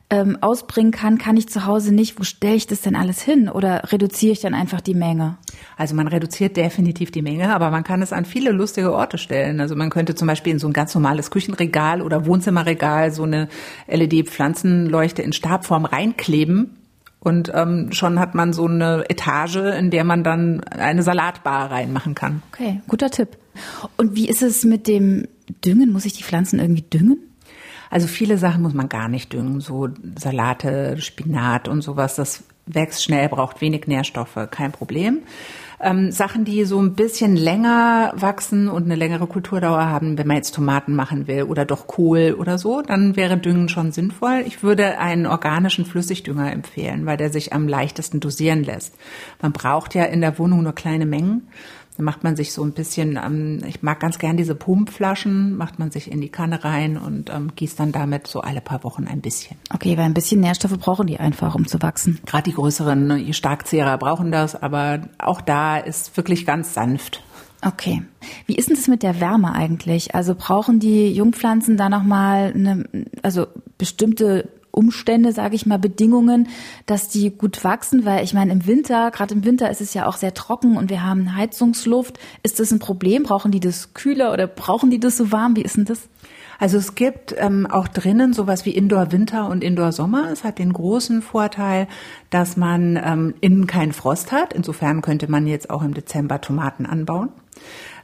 ähm, 0.08 0.38
ausbringen 0.40 0.92
kann, 0.92 1.18
kann 1.18 1.36
ich 1.36 1.48
zu 1.48 1.66
Hause 1.66 1.92
nicht. 1.92 2.18
Wo 2.18 2.22
stelle 2.22 2.54
ich 2.54 2.66
das 2.66 2.80
denn 2.80 2.94
alles 2.94 3.22
hin? 3.22 3.48
Oder 3.48 3.92
reduziere 3.92 4.32
ich 4.32 4.40
dann 4.40 4.54
einfach 4.54 4.80
die 4.80 4.94
Menge? 4.94 5.36
Also 5.76 5.94
man 5.94 6.06
reduziert 6.06 6.56
definitiv 6.56 7.10
die 7.10 7.22
Menge, 7.22 7.52
aber 7.52 7.70
man 7.70 7.82
kann 7.82 8.02
es 8.02 8.12
an 8.12 8.24
viele 8.24 8.52
lustige 8.52 8.92
Orte 8.92 9.18
stellen. 9.18 9.60
Also 9.60 9.74
man 9.74 9.90
könnte 9.90 10.14
zum 10.14 10.28
Beispiel 10.28 10.52
in 10.52 10.58
so 10.58 10.68
ein 10.68 10.72
ganz 10.72 10.94
normales 10.94 11.30
Küchenregal 11.30 12.02
oder 12.02 12.24
Wohnzimmerregal 12.26 13.10
so 13.10 13.24
eine 13.24 13.48
LED-Pflanzenleuchte 13.88 15.22
in 15.22 15.32
Stabform 15.32 15.84
reinkleben. 15.84 16.76
Und 17.18 17.50
ähm, 17.52 17.90
schon 17.90 18.20
hat 18.20 18.36
man 18.36 18.52
so 18.52 18.66
eine 18.66 19.04
Etage, 19.08 19.56
in 19.56 19.90
der 19.90 20.04
man 20.04 20.22
dann 20.22 20.62
eine 20.62 21.02
Salatbar 21.02 21.72
reinmachen 21.72 22.14
kann. 22.14 22.42
Okay, 22.52 22.80
guter 22.86 23.10
Tipp. 23.10 23.36
Und 23.96 24.14
wie 24.14 24.28
ist 24.28 24.42
es 24.42 24.64
mit 24.64 24.86
dem 24.86 25.26
Düngen? 25.64 25.92
Muss 25.92 26.04
ich 26.04 26.12
die 26.12 26.22
Pflanzen 26.22 26.60
irgendwie 26.60 26.82
düngen? 26.82 27.18
Also 27.90 28.06
viele 28.06 28.38
Sachen 28.38 28.62
muss 28.62 28.74
man 28.74 28.88
gar 28.88 29.08
nicht 29.08 29.32
düngen, 29.32 29.60
so 29.60 29.88
Salate, 30.18 30.96
Spinat 30.98 31.68
und 31.68 31.82
sowas, 31.82 32.16
das 32.16 32.44
wächst 32.66 33.04
schnell, 33.04 33.28
braucht 33.28 33.60
wenig 33.60 33.86
Nährstoffe, 33.86 34.38
kein 34.50 34.72
Problem. 34.72 35.22
Ähm, 35.78 36.10
Sachen, 36.10 36.44
die 36.46 36.64
so 36.64 36.80
ein 36.80 36.94
bisschen 36.94 37.36
länger 37.36 38.12
wachsen 38.16 38.68
und 38.68 38.84
eine 38.84 38.94
längere 38.94 39.26
Kulturdauer 39.26 39.84
haben, 39.86 40.16
wenn 40.16 40.26
man 40.26 40.36
jetzt 40.36 40.54
Tomaten 40.54 40.94
machen 40.94 41.26
will 41.26 41.42
oder 41.42 41.66
doch 41.66 41.86
Kohl 41.86 42.34
oder 42.38 42.56
so, 42.56 42.80
dann 42.80 43.14
wäre 43.14 43.36
Düngen 43.36 43.68
schon 43.68 43.92
sinnvoll. 43.92 44.42
Ich 44.46 44.62
würde 44.62 44.98
einen 44.98 45.26
organischen 45.26 45.84
Flüssigdünger 45.84 46.50
empfehlen, 46.50 47.04
weil 47.04 47.18
der 47.18 47.30
sich 47.30 47.52
am 47.52 47.68
leichtesten 47.68 48.20
dosieren 48.20 48.64
lässt. 48.64 48.94
Man 49.42 49.52
braucht 49.52 49.94
ja 49.94 50.04
in 50.04 50.22
der 50.22 50.38
Wohnung 50.38 50.62
nur 50.62 50.74
kleine 50.74 51.04
Mengen. 51.04 51.48
Dann 51.96 52.04
macht 52.04 52.24
man 52.24 52.36
sich 52.36 52.52
so 52.52 52.62
ein 52.62 52.72
bisschen, 52.72 53.18
ähm, 53.22 53.60
ich 53.66 53.82
mag 53.82 54.00
ganz 54.00 54.18
gern 54.18 54.36
diese 54.36 54.54
Pumpflaschen, 54.54 55.56
macht 55.56 55.78
man 55.78 55.90
sich 55.90 56.10
in 56.10 56.20
die 56.20 56.28
Kanne 56.28 56.62
rein 56.64 56.98
und 56.98 57.30
ähm, 57.30 57.52
gießt 57.56 57.80
dann 57.80 57.92
damit 57.92 58.26
so 58.26 58.40
alle 58.40 58.60
paar 58.60 58.84
Wochen 58.84 59.06
ein 59.06 59.20
bisschen. 59.20 59.56
Okay, 59.72 59.96
weil 59.96 60.04
ein 60.04 60.14
bisschen 60.14 60.40
Nährstoffe 60.40 60.78
brauchen 60.78 61.06
die 61.06 61.18
einfach, 61.18 61.54
um 61.54 61.66
zu 61.66 61.80
wachsen. 61.80 62.20
Gerade 62.26 62.44
die 62.44 62.54
größeren 62.54 63.06
ne, 63.06 63.32
Starkzehrer 63.32 63.96
brauchen 63.98 64.30
das, 64.30 64.60
aber 64.60 65.08
auch 65.18 65.40
da 65.40 65.78
ist 65.78 66.16
wirklich 66.16 66.44
ganz 66.44 66.74
sanft. 66.74 67.22
Okay. 67.62 68.02
Wie 68.46 68.54
ist 68.54 68.68
denn 68.68 68.76
das 68.76 68.86
mit 68.86 69.02
der 69.02 69.20
Wärme 69.20 69.54
eigentlich? 69.54 70.14
Also 70.14 70.34
brauchen 70.34 70.78
die 70.78 71.12
Jungpflanzen 71.12 71.76
da 71.76 71.88
nochmal 71.88 72.52
eine, 72.54 72.84
also 73.22 73.46
bestimmte 73.78 74.48
Umstände, 74.76 75.32
sage 75.32 75.56
ich 75.56 75.66
mal, 75.66 75.78
Bedingungen, 75.78 76.48
dass 76.84 77.08
die 77.08 77.30
gut 77.30 77.64
wachsen, 77.64 78.04
weil 78.04 78.22
ich 78.22 78.34
meine, 78.34 78.52
im 78.52 78.66
Winter, 78.66 79.10
gerade 79.10 79.34
im 79.34 79.44
Winter 79.44 79.70
ist 79.70 79.80
es 79.80 79.94
ja 79.94 80.06
auch 80.06 80.16
sehr 80.16 80.34
trocken 80.34 80.76
und 80.76 80.90
wir 80.90 81.02
haben 81.02 81.34
Heizungsluft. 81.34 82.18
Ist 82.42 82.60
das 82.60 82.70
ein 82.70 82.78
Problem? 82.78 83.22
Brauchen 83.22 83.50
die 83.50 83.60
das 83.60 83.94
kühler 83.94 84.32
oder 84.32 84.46
brauchen 84.46 84.90
die 84.90 85.00
das 85.00 85.16
so 85.16 85.32
warm? 85.32 85.56
Wie 85.56 85.62
ist 85.62 85.76
denn 85.76 85.86
das? 85.86 86.08
Also 86.58 86.78
es 86.78 86.94
gibt 86.94 87.34
ähm, 87.38 87.66
auch 87.66 87.88
drinnen 87.88 88.32
sowas 88.32 88.64
wie 88.64 88.70
Indoor-Winter 88.70 89.48
und 89.48 89.62
Indoor-Sommer. 89.62 90.30
Es 90.30 90.44
hat 90.44 90.58
den 90.58 90.72
großen 90.72 91.22
Vorteil, 91.22 91.86
dass 92.30 92.56
man 92.56 92.98
ähm, 93.02 93.34
innen 93.40 93.66
keinen 93.66 93.92
Frost 93.92 94.32
hat. 94.32 94.52
Insofern 94.52 95.02
könnte 95.02 95.30
man 95.30 95.46
jetzt 95.46 95.70
auch 95.70 95.82
im 95.82 95.94
Dezember 95.94 96.40
Tomaten 96.40 96.86
anbauen. 96.86 97.30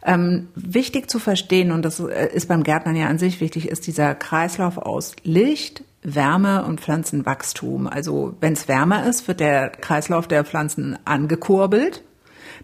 Ähm, 0.04 0.48
wichtig 0.54 1.08
zu 1.08 1.18
verstehen, 1.18 1.70
und 1.70 1.84
das 1.84 2.00
äh, 2.00 2.28
ist 2.32 2.48
beim 2.48 2.64
Gärtnern 2.64 2.96
ja 2.96 3.06
an 3.06 3.18
sich 3.18 3.40
wichtig, 3.40 3.68
ist 3.68 3.86
dieser 3.86 4.14
Kreislauf 4.14 4.78
aus 4.78 5.14
Licht, 5.22 5.84
Wärme 6.02 6.64
und 6.64 6.80
Pflanzenwachstum. 6.80 7.86
Also 7.86 8.34
wenn 8.40 8.54
es 8.54 8.68
wärmer 8.68 9.06
ist, 9.06 9.28
wird 9.28 9.40
der 9.40 9.70
Kreislauf 9.70 10.26
der 10.26 10.44
Pflanzen 10.44 10.98
angekurbelt. 11.04 12.02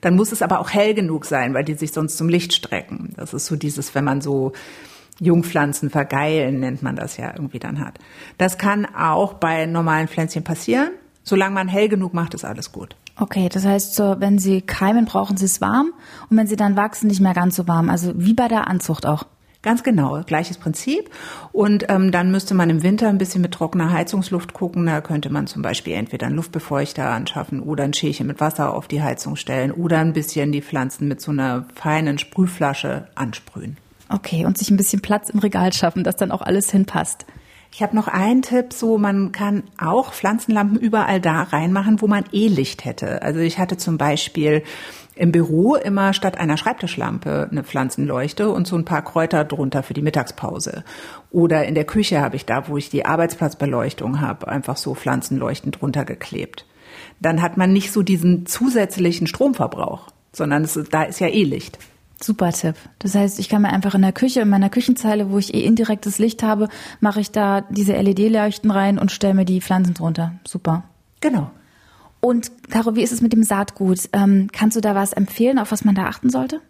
Dann 0.01 0.17
muss 0.17 0.33
es 0.33 0.43
aber 0.43 0.61
auch 0.61 0.71
hell 0.71 0.95
genug 0.95 1.25
sein, 1.25 1.55
weil 1.55 1.65
die 1.65 1.75
sich 1.75 1.93
sonst 1.93 2.17
zum 2.17 2.29
Licht 2.29 2.53
strecken. 2.53 3.15
Das 3.17 3.35
ist 3.35 3.47
so 3.47 3.57
dieses, 3.57 3.95
wenn 3.95 4.05
man 4.05 4.21
so 4.21 4.53
Jungpflanzen 5.21 5.91
vergeilen, 5.91 6.61
nennt 6.61 6.83
man 6.83 6.97
das 6.97 7.17
ja 7.17 7.33
irgendwie 7.35 7.59
dann 7.59 7.81
hat. 7.81 7.99
Das 8.39 8.59
kann 8.59 8.87
auch 8.87 9.35
bei 9.35 9.67
normalen 9.67 10.09
Pflänzchen 10.09 10.45
passieren. 10.45 10.91
Solange 11.25 11.55
man 11.55 11.69
hell 11.69 11.89
genug 11.89 12.15
macht, 12.15 12.35
ist 12.35 12.45
alles 12.45 12.73
gut. 12.73 12.97
Okay, 13.17 13.49
das 13.53 13.67
heißt, 13.67 13.95
so, 13.95 14.17
wenn 14.21 14.39
sie 14.39 14.63
keimen, 14.63 15.05
brauchen 15.05 15.37
sie 15.37 15.45
es 15.45 15.61
warm 15.61 15.93
und 16.31 16.37
wenn 16.37 16.47
sie 16.47 16.57
dann 16.57 16.77
wachsen, 16.77 17.09
nicht 17.09 17.21
mehr 17.21 17.35
ganz 17.35 17.57
so 17.57 17.67
warm. 17.67 17.91
Also 17.91 18.13
wie 18.17 18.35
bei 18.35 18.49
der 18.49 18.69
Anzucht 18.69 19.07
auch. 19.07 19.25
Ganz 19.61 19.83
genau, 19.83 20.23
gleiches 20.25 20.57
Prinzip. 20.57 21.11
Und 21.51 21.87
ähm, 21.89 22.13
dann 22.13 22.31
müsste 22.31 22.55
man 22.55 22.71
im 22.71 22.85
Winter 22.85 23.09
ein 23.09 23.19
bisschen 23.19 23.43
mit 23.43 23.53
trockener 23.53 23.93
Heizungsluft 23.93 24.53
gucken. 24.53 24.87
Da 24.87 25.01
könnte 25.01 25.31
man 25.31 25.49
zum 25.49 25.63
Beispiel 25.63 25.95
entweder 25.95 26.27
einen 26.27 26.37
Luftbefeuchter 26.37 27.11
anschaffen 27.11 27.61
oder 27.61 27.83
ein 27.83 27.93
Schälchen 27.93 28.29
mit 28.29 28.41
Wasser 28.41 28.73
auf 28.73 28.87
die 28.87 29.03
Heizung 29.03 29.35
stellen 29.35 29.73
oder 29.73 29.99
ein 29.99 30.13
bisschen 30.13 30.53
die 30.53 30.63
Pflanzen 30.63 31.09
mit 31.09 31.21
so 31.21 31.33
einer 31.33 31.67
feinen 31.75 32.19
Sprühflasche 32.19 33.09
ansprühen. 33.17 33.77
Okay, 34.09 34.47
und 34.47 34.57
sich 34.57 34.71
ein 34.71 34.77
bisschen 34.77 35.03
Platz 35.03 35.29
im 35.29 35.41
Regal 35.41 35.73
schaffen, 35.73 36.05
dass 36.05 36.17
dann 36.17 36.31
auch 36.31 36.41
alles 36.41 36.71
hinpasst. 36.71 37.27
Ich 37.73 37.83
habe 37.83 37.95
noch 37.95 38.09
einen 38.09 38.43
Tipp, 38.43 38.73
so 38.73 38.97
man 38.97 39.33
kann 39.33 39.65
auch 39.77 40.13
Pflanzenlampen 40.13 40.79
überall 40.79 41.21
da 41.21 41.43
reinmachen, 41.43 42.01
wo 42.01 42.07
man 42.07 42.25
eh 42.33 42.49
Licht 42.49 42.85
hätte. 42.85 43.23
Also 43.23 43.41
ich 43.41 43.59
hatte 43.59 43.77
zum 43.77 43.99
Beispiel 43.99 44.63
im 45.19 45.33
Büro 45.33 45.75
immer 45.75 46.13
statt 46.13 46.39
einer 46.39 46.57
Schreibtischlampe 46.57 47.49
eine 47.51 47.65
Pflanzenleuchte 47.65 48.51
und 48.51 48.69
so 48.69 48.77
ein 48.77 48.85
paar 48.85 49.03
Kräuter 49.03 49.45
drunter 49.45 49.83
für 49.83 49.95
die 49.95 50.03
Mittagspause. 50.03 50.85
Oder 51.31 51.67
in 51.67 51.75
der 51.75 51.85
Küche 51.85 52.21
habe 52.21 52.37
ich 52.37 52.47
da, 52.47 52.69
wo 52.69 52.77
ich 52.77 52.89
die 52.89 53.05
Arbeitsplatzbeleuchtung 53.05 54.21
habe, 54.21 54.47
einfach 54.47 54.77
so 54.77 54.95
Pflanzenleuchten 54.95 55.73
drunter 55.73 56.05
geklebt. 56.05 56.67
Dann 57.21 57.43
hat 57.43 57.57
man 57.57 57.73
nicht 57.73 57.93
so 57.93 58.03
diesen 58.03 58.47
zusätzlichen 58.47 59.27
Stromverbrauch, 59.27 60.07
sondern 60.33 60.63
es, 60.63 60.79
da 60.91 61.03
ist 61.03 61.19
ja 61.19 61.27
eh 61.27 61.43
Licht. 61.43 61.79
Super 62.21 62.53
Tipp. 62.53 62.77
Das 63.01 63.15
heißt, 63.15 63.39
ich 63.41 63.49
kann 63.49 63.63
mir 63.63 63.71
einfach 63.71 63.95
in 63.95 64.03
der 64.03 64.13
Küche, 64.13 64.41
in 64.41 64.49
meiner 64.49 64.71
Küchenzeile, 64.71 65.31
wo 65.31 65.39
ich 65.39 65.53
eh 65.53 65.65
indirektes 65.65 66.19
Licht 66.19 66.43
habe, 66.43 66.69
mache 67.01 67.21
ich 67.21 67.33
da 67.33 67.63
diese 67.71 67.93
LED-Leuchten 67.93 68.71
rein 68.71 68.99
und 68.99 69.11
stelle 69.11 69.35
mir 69.35 69.45
die 69.45 69.61
Pflanzen 69.61 69.95
drunter. 69.95 70.35
Super. 70.47 70.85
Genau. 71.21 71.51
Und 72.21 72.51
Caro, 72.71 72.97
wie 72.97 73.03
ist 73.03 73.13
es 73.13 73.21
mit 73.21 73.33
dem 73.33 73.43
Saatgut? 73.43 74.09
Ähm, 74.13 74.49
kannst 74.53 74.77
du 74.77 74.81
da 74.81 74.95
was 74.95 75.13
empfehlen, 75.13 75.59
auf 75.59 75.73
was 75.73 75.85
man 75.85 75.95
da 75.95 76.07
achten 76.07 76.31
sollte? 76.31 76.61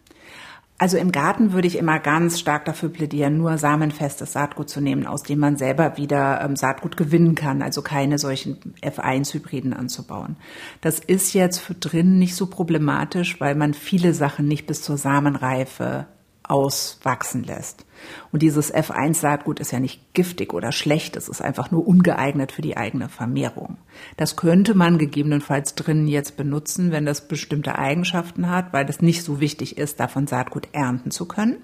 Also 0.81 0.97
im 0.97 1.11
Garten 1.11 1.53
würde 1.53 1.67
ich 1.67 1.77
immer 1.77 1.99
ganz 1.99 2.39
stark 2.39 2.65
dafür 2.65 2.89
plädieren, 2.89 3.37
nur 3.37 3.59
samenfestes 3.59 4.33
Saatgut 4.33 4.71
zu 4.71 4.81
nehmen, 4.81 5.07
aus 5.07 5.25
dem 5.25 5.41
man 5.41 5.57
selber 5.57 5.97
wieder 5.97 6.41
ähm, 6.41 6.55
Saatgut 6.55 6.97
gewinnen 6.97 7.35
kann, 7.35 7.63
also 7.63 7.83
keine 7.83 8.17
solchen 8.19 8.75
F1-Hybriden 8.81 9.73
anzubauen. 9.73 10.37
Das 10.81 11.01
ist 11.01 11.35
jetzt 11.35 11.59
für 11.59 11.75
drinnen 11.75 12.21
nicht 12.21 12.37
so 12.37 12.47
problematisch, 12.47 13.41
weil 13.41 13.57
man 13.57 13.75
viele 13.75 14.15
Sachen 14.15 14.47
nicht 14.47 14.69
bis 14.69 14.81
zur 14.81 14.99
Samenreife 14.99 16.07
auswachsen 16.49 17.45
lässt. 17.45 17.85
Und 18.33 18.43
dieses 18.43 18.73
F1-Saatgut 18.73 19.61
ist 19.61 19.73
ja 19.73 19.81
nicht 19.81 20.15
giftig 20.15 20.55
oder 20.55 20.73
schlecht, 20.73 21.17
es 21.17 21.29
ist 21.29 21.43
einfach 21.43 21.71
nur 21.71 21.87
ungeeignet 21.87 22.53
für 22.53 22.63
die 22.63 22.77
eigene 22.77 23.09
Vermehrung. 23.09 23.77
Das 24.17 24.37
könnte 24.37 24.75
man 24.75 24.99
gegebenenfalls 24.99 25.75
drinnen 25.75 26.09
jetzt 26.09 26.37
benutzen, 26.37 26.93
wenn 26.93 27.07
das 27.07 27.29
bestimmte 27.29 27.79
Eigenschaften 27.79 28.49
hat, 28.49 28.73
weil 28.73 28.87
das 28.87 29.03
nicht 29.03 29.25
so 29.25 29.41
wichtig 29.41 29.79
ist, 29.79 30.01
davon 30.01 30.27
Saatgut 30.27 30.69
ernten 30.73 31.11
zu 31.11 31.27
können. 31.27 31.59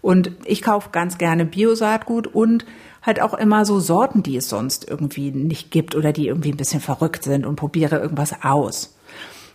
Und 0.00 0.32
ich 0.44 0.62
kaufe 0.62 0.90
ganz 0.90 1.16
gerne 1.16 1.44
Bio-Saatgut 1.44 2.26
und 2.26 2.66
halt 3.02 3.20
auch 3.20 3.34
immer 3.34 3.64
so 3.64 3.78
Sorten, 3.78 4.22
die 4.22 4.36
es 4.36 4.48
sonst 4.48 4.88
irgendwie 4.88 5.30
nicht 5.30 5.70
gibt 5.70 5.94
oder 5.94 6.12
die 6.12 6.26
irgendwie 6.26 6.50
ein 6.50 6.56
bisschen 6.56 6.80
verrückt 6.80 7.24
sind 7.24 7.46
und 7.46 7.56
probiere 7.56 7.98
irgendwas 7.98 8.34
aus. 8.42 8.96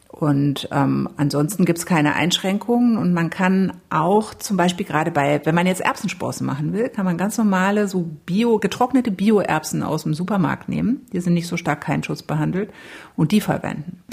Und 0.10 0.70
ähm, 0.72 1.10
ansonsten 1.18 1.66
gibt's 1.66 1.86
keine 1.86 2.16
Einschränkungen 2.16 2.98
und 2.98 3.14
man 3.14 3.30
kann 3.30 3.74
auch 3.90 4.34
zum 4.34 4.58
Beispiel 4.58 4.86
gerade 4.86 5.12
bei, 5.12 5.42
wenn 5.44 5.54
man 5.54 5.68
jetzt 5.68 5.82
Erbsensprossen 5.82 6.48
machen 6.48 6.74
will, 6.74 6.90
kann 6.90 7.06
man 7.06 7.18
ganz 7.18 7.38
normale 7.38 7.88
so 7.88 8.10
bio 8.26 8.58
getrocknete 8.58 9.12
Bio-Erbsen 9.12 9.84
aus 9.84 10.04
dem 10.04 10.14
Supermarkt 10.14 10.70
nehmen. 10.70 11.06
Die 11.14 11.20
sind 11.20 11.34
nicht 11.34 11.48
so 11.48 11.58
stark 11.58 11.82
Keimschutz 11.82 12.24
behandelt 12.24 12.72
und 13.16 13.32
die 13.32 13.42
verwenden. 13.42 14.04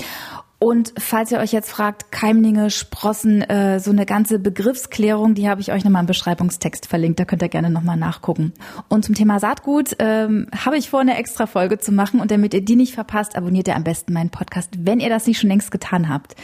Und 0.58 0.94
falls 0.98 1.30
ihr 1.30 1.38
euch 1.38 1.52
jetzt 1.52 1.70
fragt, 1.70 2.10
Keimlinge, 2.10 2.70
Sprossen, 2.70 3.42
äh, 3.42 3.80
so 3.80 3.90
eine 3.90 4.06
ganze 4.06 4.38
Begriffsklärung, 4.38 5.34
die 5.34 5.48
habe 5.48 5.60
ich 5.60 5.72
euch 5.72 5.84
nochmal 5.84 6.02
im 6.02 6.06
Beschreibungstext 6.06 6.86
verlinkt. 6.86 7.20
Da 7.20 7.24
könnt 7.24 7.42
ihr 7.42 7.48
gerne 7.48 7.70
nochmal 7.70 7.96
nachgucken. 7.96 8.52
Und 8.88 9.04
zum 9.04 9.14
Thema 9.14 9.40
Saatgut 9.40 9.96
ähm, 9.98 10.46
habe 10.56 10.78
ich 10.78 10.88
vor, 10.88 11.00
eine 11.00 11.18
extra 11.18 11.46
Folge 11.46 11.78
zu 11.78 11.92
machen. 11.92 12.20
Und 12.20 12.30
damit 12.30 12.54
ihr 12.54 12.64
die 12.64 12.76
nicht 12.76 12.94
verpasst, 12.94 13.36
abonniert 13.36 13.68
ihr 13.68 13.76
am 13.76 13.84
besten 13.84 14.12
meinen 14.12 14.30
Podcast, 14.30 14.70
wenn 14.78 15.00
ihr 15.00 15.10
das 15.10 15.26
nicht 15.26 15.38
schon 15.38 15.50
längst 15.50 15.70
getan 15.70 16.08
habt. 16.08 16.34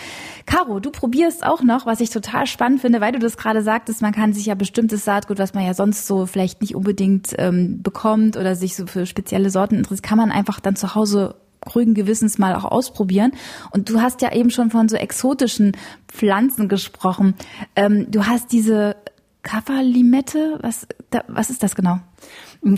Caro, 0.44 0.80
du 0.80 0.90
probierst 0.90 1.46
auch 1.46 1.62
noch, 1.62 1.86
was 1.86 2.00
ich 2.00 2.10
total 2.10 2.46
spannend 2.46 2.80
finde, 2.80 3.00
weil 3.00 3.12
du 3.12 3.20
das 3.20 3.36
gerade 3.36 3.62
sagtest, 3.62 4.02
man 4.02 4.12
kann 4.12 4.32
sich 4.32 4.46
ja 4.46 4.54
bestimmtes 4.54 5.04
Saatgut, 5.04 5.38
was 5.38 5.54
man 5.54 5.64
ja 5.64 5.72
sonst 5.72 6.06
so 6.06 6.26
vielleicht 6.26 6.60
nicht 6.60 6.74
unbedingt 6.74 7.34
ähm, 7.38 7.82
bekommt 7.82 8.36
oder 8.36 8.54
sich 8.54 8.76
so 8.76 8.86
für 8.86 9.06
spezielle 9.06 9.50
Sorten 9.50 9.76
interessiert, 9.76 10.02
kann 10.02 10.18
man 10.18 10.30
einfach 10.30 10.60
dann 10.60 10.76
zu 10.76 10.94
Hause 10.94 11.36
ruhigen 11.74 11.94
Gewissens 11.94 12.38
mal 12.38 12.54
auch 12.54 12.64
ausprobieren. 12.64 13.32
Und 13.70 13.90
du 13.90 14.00
hast 14.00 14.22
ja 14.22 14.32
eben 14.32 14.50
schon 14.50 14.70
von 14.70 14.88
so 14.88 14.96
exotischen 14.96 15.76
Pflanzen 16.08 16.68
gesprochen. 16.68 17.34
Ähm, 17.76 18.10
du 18.10 18.26
hast 18.26 18.52
diese 18.52 18.96
Kafferlimette. 19.42 20.58
Was, 20.60 20.86
da, 21.10 21.24
was 21.28 21.50
ist 21.50 21.62
das 21.62 21.74
genau? 21.74 21.98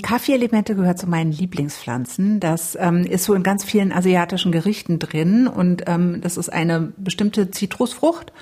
Kaffeelimette 0.03 0.77
gehört 0.77 0.99
zu 0.99 1.09
meinen 1.09 1.33
Lieblingspflanzen. 1.33 2.39
Das 2.39 2.79
ähm, 2.81 3.05
ist 3.05 3.25
so 3.25 3.35
in 3.35 3.43
ganz 3.43 3.65
vielen 3.65 3.93
asiatischen 3.93 4.53
Gerichten 4.53 5.01
drin 5.01 5.49
und 5.49 5.83
ähm, 5.87 6.21
das 6.21 6.37
ist 6.37 6.53
eine 6.53 6.93
bestimmte 6.97 7.51
Zitrusfrucht, 7.51 8.33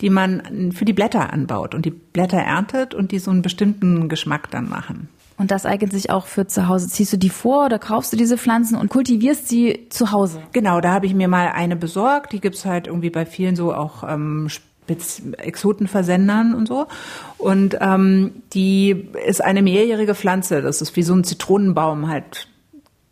die 0.00 0.10
man 0.10 0.70
für 0.72 0.84
die 0.84 0.92
Blätter 0.92 1.32
anbaut 1.32 1.74
und 1.74 1.84
die 1.84 1.90
Blätter 1.90 2.38
erntet 2.38 2.94
und 2.94 3.10
die 3.10 3.18
so 3.18 3.32
einen 3.32 3.42
bestimmten 3.42 4.08
Geschmack 4.08 4.52
dann 4.52 4.68
machen. 4.68 5.08
Und 5.36 5.50
das 5.50 5.66
eignet 5.66 5.92
sich 5.92 6.10
auch 6.10 6.26
für 6.26 6.46
zu 6.46 6.68
Hause. 6.68 6.88
Ziehst 6.88 7.12
du 7.12 7.16
die 7.16 7.30
vor 7.30 7.66
oder 7.66 7.78
kaufst 7.78 8.12
du 8.12 8.16
diese 8.16 8.38
Pflanzen 8.38 8.76
und 8.76 8.88
kultivierst 8.88 9.48
sie 9.48 9.86
zu 9.90 10.12
Hause? 10.12 10.40
Genau, 10.52 10.80
da 10.80 10.92
habe 10.92 11.06
ich 11.06 11.14
mir 11.14 11.28
mal 11.28 11.48
eine 11.48 11.76
besorgt. 11.76 12.32
Die 12.32 12.40
gibt's 12.40 12.64
halt 12.64 12.86
irgendwie 12.86 13.10
bei 13.10 13.26
vielen 13.26 13.56
so 13.56 13.74
auch 13.74 14.04
ähm, 14.08 14.48
Exotenversendern 14.86 16.54
und 16.54 16.68
so. 16.68 16.86
Und 17.38 17.76
ähm, 17.80 18.42
die 18.52 19.08
ist 19.26 19.42
eine 19.42 19.62
mehrjährige 19.62 20.14
Pflanze. 20.14 20.62
Das 20.62 20.80
ist 20.80 20.94
wie 20.96 21.02
so 21.02 21.14
ein 21.14 21.24
Zitronenbaum 21.24 22.08
halt. 22.08 22.48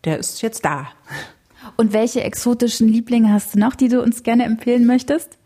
Der 0.04 0.18
ist 0.18 0.42
jetzt 0.42 0.64
da. 0.64 0.88
Und 1.76 1.92
welche 1.92 2.22
exotischen 2.22 2.88
Lieblinge 2.88 3.32
hast 3.32 3.54
du 3.54 3.58
noch, 3.58 3.74
die 3.74 3.88
du 3.88 4.02
uns 4.02 4.22
gerne 4.22 4.44
empfehlen 4.44 4.86
möchtest? 4.86 5.38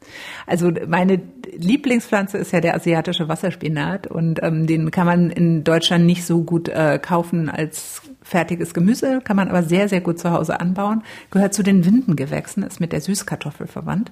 Also 0.47 0.71
meine 0.87 1.21
Lieblingspflanze 1.57 2.39
ist 2.39 2.53
ja 2.53 2.61
der 2.61 2.75
asiatische 2.75 3.29
Wasserspinat 3.29 4.07
und 4.07 4.41
ähm, 4.43 4.67
den 4.67 4.91
kann 4.91 5.07
man 5.07 5.31
in 5.31 5.65
Deutschland 5.65 6.05
nicht 6.05 6.25
so 6.25 6.43
gut 6.43 6.69
äh, 6.69 6.99
kaufen 7.01 7.49
als 7.49 8.03
fertiges 8.23 8.75
Gemüse, 8.75 9.21
kann 9.23 9.37
man 9.37 9.49
aber 9.49 9.63
sehr, 9.63 9.89
sehr 9.89 10.01
gut 10.01 10.19
zu 10.19 10.31
Hause 10.33 10.61
anbauen. 10.61 11.03
Gehört 11.31 11.55
zu 11.55 11.63
den 11.63 11.85
Windengewächsen, 11.85 12.63
ist 12.63 12.81
mit 12.81 12.93
der 12.93 13.01
Süßkartoffel 13.01 13.67
verwandt 13.67 14.11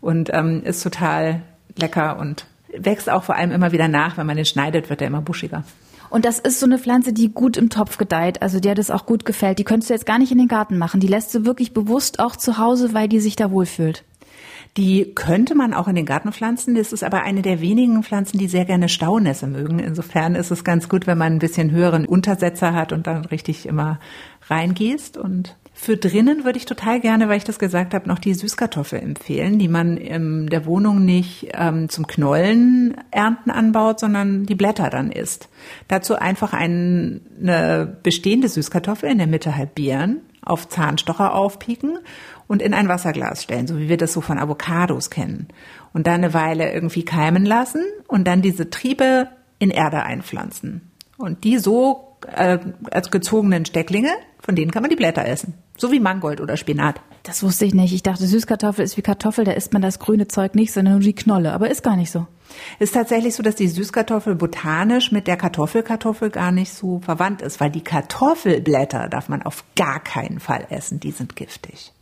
und 0.00 0.30
ähm, 0.32 0.62
ist 0.64 0.82
total 0.82 1.42
lecker 1.76 2.18
und 2.18 2.46
wächst 2.76 3.10
auch 3.10 3.24
vor 3.24 3.36
allem 3.36 3.52
immer 3.52 3.72
wieder 3.72 3.88
nach. 3.88 4.16
Wenn 4.16 4.26
man 4.26 4.36
den 4.36 4.46
schneidet, 4.46 4.88
wird 4.90 5.02
er 5.02 5.08
immer 5.08 5.20
buschiger. 5.20 5.64
Und 6.12 6.26
das 6.26 6.38
ist 6.38 6.60
so 6.60 6.66
eine 6.66 6.78
Pflanze, 6.78 7.14
die 7.14 7.30
gut 7.30 7.56
im 7.56 7.70
Topf 7.70 7.96
gedeiht, 7.96 8.42
also 8.42 8.60
der 8.60 8.74
das 8.74 8.90
auch 8.90 9.06
gut 9.06 9.24
gefällt. 9.24 9.58
Die 9.58 9.64
könntest 9.64 9.88
du 9.88 9.94
jetzt 9.94 10.04
gar 10.04 10.18
nicht 10.18 10.30
in 10.30 10.36
den 10.36 10.46
Garten 10.46 10.76
machen. 10.76 11.00
Die 11.00 11.06
lässt 11.06 11.34
du 11.34 11.46
wirklich 11.46 11.72
bewusst 11.72 12.20
auch 12.20 12.36
zu 12.36 12.58
Hause, 12.58 12.92
weil 12.92 13.08
die 13.08 13.18
sich 13.18 13.34
da 13.34 13.50
wohlfühlt. 13.50 14.04
Die 14.76 15.12
könnte 15.14 15.54
man 15.54 15.72
auch 15.72 15.88
in 15.88 15.94
den 15.94 16.04
Garten 16.04 16.30
pflanzen. 16.30 16.74
Das 16.74 16.92
ist 16.92 17.02
aber 17.02 17.22
eine 17.22 17.40
der 17.40 17.62
wenigen 17.62 18.02
Pflanzen, 18.02 18.36
die 18.36 18.46
sehr 18.46 18.66
gerne 18.66 18.90
Staunässe 18.90 19.46
mögen. 19.46 19.78
Insofern 19.78 20.34
ist 20.34 20.50
es 20.50 20.64
ganz 20.64 20.90
gut, 20.90 21.06
wenn 21.06 21.16
man 21.16 21.32
ein 21.32 21.38
bisschen 21.38 21.70
höheren 21.70 22.04
Untersetzer 22.04 22.74
hat 22.74 22.92
und 22.92 23.06
dann 23.06 23.24
richtig 23.24 23.64
immer 23.64 23.98
reingießt. 24.50 25.16
Und 25.16 25.56
für 25.82 25.96
drinnen 25.96 26.44
würde 26.44 26.58
ich 26.58 26.64
total 26.64 27.00
gerne, 27.00 27.28
weil 27.28 27.38
ich 27.38 27.44
das 27.44 27.58
gesagt 27.58 27.92
habe, 27.92 28.08
noch 28.08 28.20
die 28.20 28.34
Süßkartoffel 28.34 29.00
empfehlen, 29.00 29.58
die 29.58 29.66
man 29.66 29.96
in 29.96 30.46
der 30.46 30.64
Wohnung 30.64 31.04
nicht 31.04 31.48
ähm, 31.54 31.88
zum 31.88 32.06
Knollen 32.06 32.96
ernten 33.10 33.50
anbaut, 33.50 33.98
sondern 33.98 34.46
die 34.46 34.54
Blätter 34.54 34.90
dann 34.90 35.10
isst. 35.10 35.48
Dazu 35.88 36.14
einfach 36.14 36.52
ein, 36.52 37.22
eine 37.40 37.96
bestehende 38.00 38.48
Süßkartoffel 38.48 39.10
in 39.10 39.18
der 39.18 39.26
Mitte 39.26 39.56
halbieren, 39.56 40.20
auf 40.40 40.68
Zahnstocher 40.68 41.34
aufpieken 41.34 41.98
und 42.46 42.62
in 42.62 42.74
ein 42.74 42.86
Wasserglas 42.86 43.42
stellen, 43.42 43.66
so 43.66 43.76
wie 43.76 43.88
wir 43.88 43.96
das 43.96 44.12
so 44.12 44.20
von 44.20 44.38
Avocados 44.38 45.10
kennen. 45.10 45.48
Und 45.92 46.06
dann 46.06 46.22
eine 46.22 46.32
Weile 46.32 46.72
irgendwie 46.72 47.04
keimen 47.04 47.44
lassen 47.44 47.82
und 48.06 48.28
dann 48.28 48.40
diese 48.40 48.70
Triebe 48.70 49.26
in 49.58 49.70
Erde 49.70 50.04
einpflanzen. 50.04 50.92
Und 51.16 51.42
die 51.42 51.58
so 51.58 52.11
äh, 52.26 52.58
als 52.90 53.10
gezogenen 53.10 53.64
Stecklinge, 53.64 54.10
von 54.40 54.54
denen 54.54 54.70
kann 54.70 54.82
man 54.82 54.90
die 54.90 54.96
Blätter 54.96 55.24
essen. 55.24 55.54
So 55.76 55.92
wie 55.92 56.00
Mangold 56.00 56.40
oder 56.40 56.56
Spinat. 56.56 57.00
Das 57.22 57.42
wusste 57.42 57.64
ich 57.64 57.74
nicht. 57.74 57.92
Ich 57.92 58.02
dachte, 58.02 58.26
Süßkartoffel 58.26 58.84
ist 58.84 58.96
wie 58.96 59.02
Kartoffel, 59.02 59.44
da 59.44 59.52
isst 59.52 59.72
man 59.72 59.82
das 59.82 59.98
grüne 59.98 60.28
Zeug 60.28 60.54
nicht, 60.54 60.72
sondern 60.72 60.94
nur 60.94 61.02
die 61.02 61.14
Knolle. 61.14 61.52
Aber 61.52 61.70
ist 61.70 61.82
gar 61.82 61.96
nicht 61.96 62.10
so. 62.10 62.26
Ist 62.78 62.94
tatsächlich 62.94 63.34
so, 63.34 63.42
dass 63.42 63.54
die 63.54 63.68
Süßkartoffel 63.68 64.34
botanisch 64.34 65.12
mit 65.12 65.26
der 65.26 65.36
Kartoffelkartoffel 65.36 66.30
gar 66.30 66.52
nicht 66.52 66.72
so 66.74 67.00
verwandt 67.00 67.42
ist, 67.42 67.60
weil 67.60 67.70
die 67.70 67.84
Kartoffelblätter 67.84 69.08
darf 69.08 69.28
man 69.28 69.42
auf 69.42 69.64
gar 69.76 70.00
keinen 70.00 70.40
Fall 70.40 70.66
essen, 70.68 71.00
die 71.00 71.12
sind 71.12 71.36
giftig. 71.36 71.92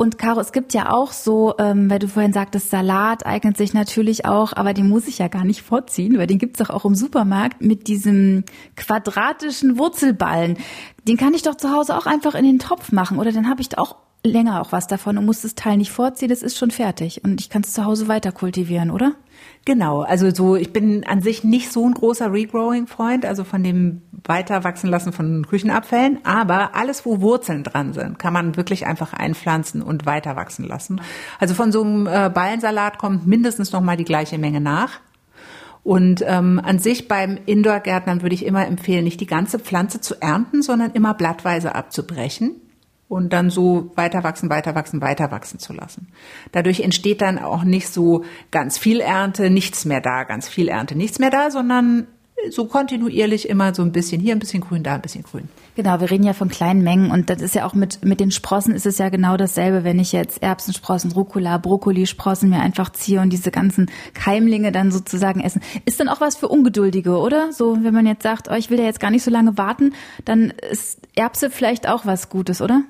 Und 0.00 0.16
Caro, 0.16 0.38
es 0.38 0.52
gibt 0.52 0.74
ja 0.74 0.92
auch 0.92 1.10
so, 1.10 1.54
ähm, 1.58 1.90
weil 1.90 1.98
du 1.98 2.06
vorhin 2.06 2.32
sagtest, 2.32 2.70
Salat 2.70 3.26
eignet 3.26 3.56
sich 3.56 3.74
natürlich 3.74 4.26
auch, 4.26 4.52
aber 4.52 4.72
den 4.72 4.88
muss 4.88 5.08
ich 5.08 5.18
ja 5.18 5.26
gar 5.26 5.44
nicht 5.44 5.62
vorziehen, 5.62 6.16
weil 6.18 6.28
den 6.28 6.38
gibt's 6.38 6.60
doch 6.60 6.70
auch 6.70 6.84
im 6.84 6.94
Supermarkt 6.94 7.62
mit 7.62 7.88
diesem 7.88 8.44
quadratischen 8.76 9.76
Wurzelballen. 9.76 10.56
Den 11.08 11.16
kann 11.16 11.34
ich 11.34 11.42
doch 11.42 11.56
zu 11.56 11.72
Hause 11.72 11.98
auch 11.98 12.06
einfach 12.06 12.36
in 12.36 12.44
den 12.44 12.60
Topf 12.60 12.92
machen 12.92 13.18
oder 13.18 13.32
dann 13.32 13.50
habe 13.50 13.60
ich 13.60 13.76
auch 13.76 13.96
länger 14.24 14.60
auch 14.60 14.72
was 14.72 14.86
davon 14.86 15.16
und 15.16 15.26
muss 15.26 15.42
das 15.42 15.54
Teil 15.54 15.76
nicht 15.76 15.92
vorziehen, 15.92 16.28
das 16.28 16.42
ist 16.42 16.58
schon 16.58 16.70
fertig 16.70 17.24
und 17.24 17.40
ich 17.40 17.50
kann 17.50 17.62
es 17.62 17.72
zu 17.72 17.84
Hause 17.84 18.08
weiter 18.08 18.32
kultivieren, 18.32 18.90
oder? 18.90 19.12
Genau, 19.64 20.00
also 20.00 20.30
so, 20.34 20.56
ich 20.56 20.72
bin 20.72 21.04
an 21.04 21.20
sich 21.20 21.44
nicht 21.44 21.72
so 21.72 21.86
ein 21.86 21.94
großer 21.94 22.32
Regrowing-Freund, 22.32 23.24
also 23.24 23.44
von 23.44 23.62
dem 23.62 24.02
weiterwachsen 24.24 24.90
lassen 24.90 25.12
von 25.12 25.46
Küchenabfällen, 25.46 26.18
aber 26.24 26.74
alles, 26.74 27.06
wo 27.06 27.20
Wurzeln 27.20 27.62
dran 27.62 27.92
sind, 27.92 28.18
kann 28.18 28.32
man 28.32 28.56
wirklich 28.56 28.86
einfach 28.86 29.12
einpflanzen 29.12 29.82
und 29.82 30.06
weiter 30.06 30.36
wachsen 30.36 30.66
lassen. 30.66 31.00
Also 31.38 31.54
von 31.54 31.70
so 31.70 31.82
einem 31.82 32.06
äh, 32.06 32.30
Ballensalat 32.32 32.98
kommt 32.98 33.26
mindestens 33.26 33.72
noch 33.72 33.80
mal 33.80 33.96
die 33.96 34.04
gleiche 34.04 34.38
Menge 34.38 34.60
nach. 34.60 35.00
Und 35.84 36.22
ähm, 36.26 36.60
an 36.62 36.80
sich 36.80 37.06
beim 37.06 37.38
Indoor-Gärtnern 37.46 38.22
würde 38.22 38.34
ich 38.34 38.44
immer 38.44 38.66
empfehlen, 38.66 39.04
nicht 39.04 39.20
die 39.20 39.26
ganze 39.26 39.58
Pflanze 39.58 40.00
zu 40.00 40.20
ernten, 40.20 40.60
sondern 40.60 40.90
immer 40.92 41.14
blattweise 41.14 41.74
abzubrechen 41.74 42.60
und 43.08 43.32
dann 43.32 43.50
so 43.50 43.90
weiter 43.94 44.22
wachsen, 44.22 44.50
weiter 44.50 44.74
wachsen, 44.74 45.00
weiter 45.00 45.30
wachsen 45.30 45.58
zu 45.58 45.72
lassen. 45.72 46.08
Dadurch 46.52 46.80
entsteht 46.80 47.20
dann 47.20 47.38
auch 47.38 47.64
nicht 47.64 47.88
so 47.88 48.24
ganz 48.50 48.78
viel 48.78 49.00
Ernte, 49.00 49.50
nichts 49.50 49.84
mehr 49.84 50.00
da, 50.00 50.24
ganz 50.24 50.48
viel 50.48 50.68
Ernte, 50.68 50.96
nichts 50.96 51.18
mehr 51.18 51.30
da, 51.30 51.50
sondern 51.50 52.06
so 52.50 52.66
kontinuierlich 52.66 53.48
immer 53.48 53.74
so 53.74 53.82
ein 53.82 53.92
bisschen 53.92 54.20
hier 54.20 54.34
ein 54.34 54.38
bisschen 54.38 54.60
grün, 54.60 54.82
da 54.82 54.94
ein 54.94 55.02
bisschen 55.02 55.24
grün. 55.24 55.48
Genau, 55.74 56.00
wir 56.00 56.10
reden 56.10 56.24
ja 56.24 56.32
von 56.32 56.48
kleinen 56.48 56.82
Mengen 56.82 57.10
und 57.10 57.30
das 57.30 57.42
ist 57.42 57.54
ja 57.54 57.66
auch 57.66 57.74
mit, 57.74 58.04
mit 58.04 58.20
den 58.20 58.30
Sprossen 58.30 58.74
ist 58.74 58.86
es 58.86 58.98
ja 58.98 59.08
genau 59.08 59.36
dasselbe, 59.36 59.84
wenn 59.84 59.98
ich 59.98 60.12
jetzt 60.12 60.42
Erbsensprossen, 60.42 61.12
Rucola, 61.12 61.58
Brokkolisprossen 61.58 62.50
mir 62.50 62.60
einfach 62.60 62.90
ziehe 62.90 63.20
und 63.20 63.30
diese 63.30 63.50
ganzen 63.50 63.90
Keimlinge 64.14 64.72
dann 64.72 64.92
sozusagen 64.92 65.40
essen. 65.40 65.62
Ist 65.84 66.00
dann 66.00 66.08
auch 66.08 66.20
was 66.20 66.36
für 66.36 66.48
Ungeduldige, 66.48 67.18
oder? 67.18 67.52
So, 67.52 67.78
wenn 67.82 67.94
man 67.94 68.06
jetzt 68.06 68.22
sagt, 68.22 68.48
oh, 68.50 68.54
ich 68.54 68.70
will 68.70 68.78
ja 68.78 68.84
jetzt 68.84 69.00
gar 69.00 69.10
nicht 69.10 69.24
so 69.24 69.30
lange 69.30 69.58
warten, 69.58 69.94
dann 70.24 70.52
ist 70.70 71.00
Erbse 71.16 71.50
vielleicht 71.50 71.88
auch 71.88 72.06
was 72.06 72.28
Gutes, 72.28 72.62
oder? 72.62 72.82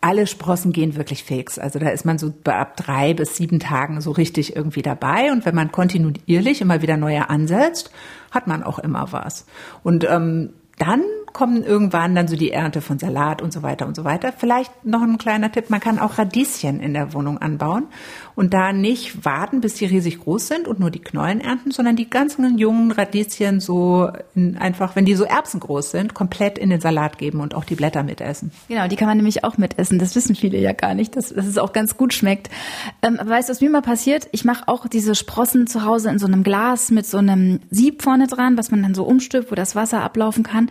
Alle 0.00 0.26
Sprossen 0.26 0.72
gehen 0.72 0.96
wirklich 0.96 1.24
fix. 1.24 1.58
Also 1.58 1.78
da 1.78 1.90
ist 1.90 2.04
man 2.04 2.18
so 2.18 2.32
ab 2.44 2.76
drei 2.76 3.12
bis 3.12 3.36
sieben 3.36 3.60
Tagen 3.60 4.00
so 4.00 4.10
richtig 4.12 4.56
irgendwie 4.56 4.82
dabei. 4.82 5.30
Und 5.30 5.44
wenn 5.44 5.54
man 5.54 5.72
kontinuierlich 5.72 6.60
immer 6.60 6.80
wieder 6.82 6.96
neue 6.96 7.28
ansetzt, 7.28 7.90
hat 8.30 8.46
man 8.46 8.62
auch 8.62 8.78
immer 8.78 9.12
was. 9.12 9.46
Und 9.82 10.04
ähm, 10.08 10.50
dann 10.78 11.02
kommen 11.32 11.64
irgendwann 11.64 12.14
dann 12.14 12.28
so 12.28 12.36
die 12.36 12.50
Ernte 12.50 12.80
von 12.80 12.98
Salat 12.98 13.42
und 13.42 13.52
so 13.52 13.62
weiter 13.62 13.86
und 13.86 13.96
so 13.96 14.04
weiter. 14.04 14.32
Vielleicht 14.36 14.84
noch 14.84 15.02
ein 15.02 15.18
kleiner 15.18 15.50
Tipp, 15.52 15.70
man 15.70 15.80
kann 15.80 15.98
auch 15.98 16.18
Radieschen 16.18 16.80
in 16.80 16.94
der 16.94 17.14
Wohnung 17.14 17.38
anbauen 17.38 17.86
und 18.34 18.54
da 18.54 18.72
nicht 18.72 19.24
warten, 19.24 19.60
bis 19.60 19.74
die 19.74 19.86
riesig 19.86 20.20
groß 20.20 20.48
sind 20.48 20.68
und 20.68 20.80
nur 20.80 20.90
die 20.90 21.00
Knollen 21.00 21.40
ernten, 21.40 21.70
sondern 21.70 21.96
die 21.96 22.08
ganzen 22.08 22.58
jungen 22.58 22.90
Radieschen 22.90 23.60
so 23.60 24.10
in, 24.34 24.56
einfach, 24.56 24.96
wenn 24.96 25.04
die 25.04 25.14
so 25.14 25.24
erbsengroß 25.24 25.90
sind, 25.90 26.14
komplett 26.14 26.58
in 26.58 26.70
den 26.70 26.80
Salat 26.80 27.18
geben 27.18 27.40
und 27.40 27.54
auch 27.54 27.64
die 27.64 27.74
Blätter 27.74 28.02
mitessen. 28.02 28.50
Genau, 28.68 28.88
die 28.88 28.96
kann 28.96 29.08
man 29.08 29.16
nämlich 29.16 29.44
auch 29.44 29.58
mitessen. 29.58 29.98
Das 29.98 30.16
wissen 30.16 30.34
viele 30.34 30.58
ja 30.58 30.72
gar 30.72 30.94
nicht, 30.94 31.16
dass, 31.16 31.28
dass 31.28 31.46
es 31.46 31.58
auch 31.58 31.72
ganz 31.72 31.96
gut 31.96 32.14
schmeckt. 32.14 32.50
Ähm, 33.02 33.18
weißt 33.22 33.48
du, 33.48 33.52
was 33.52 33.60
mir 33.60 33.70
mal 33.70 33.82
passiert? 33.82 34.28
Ich 34.32 34.44
mache 34.44 34.68
auch 34.68 34.86
diese 34.88 35.14
Sprossen 35.14 35.66
zu 35.66 35.84
Hause 35.84 36.10
in 36.10 36.18
so 36.18 36.26
einem 36.26 36.42
Glas 36.42 36.90
mit 36.90 37.06
so 37.06 37.18
einem 37.18 37.60
Sieb 37.70 38.02
vorne 38.02 38.26
dran, 38.26 38.56
was 38.56 38.70
man 38.70 38.82
dann 38.82 38.94
so 38.94 39.04
umstülpt, 39.04 39.50
wo 39.50 39.54
das 39.54 39.76
Wasser 39.76 40.02
ablaufen 40.02 40.44
kann 40.44 40.70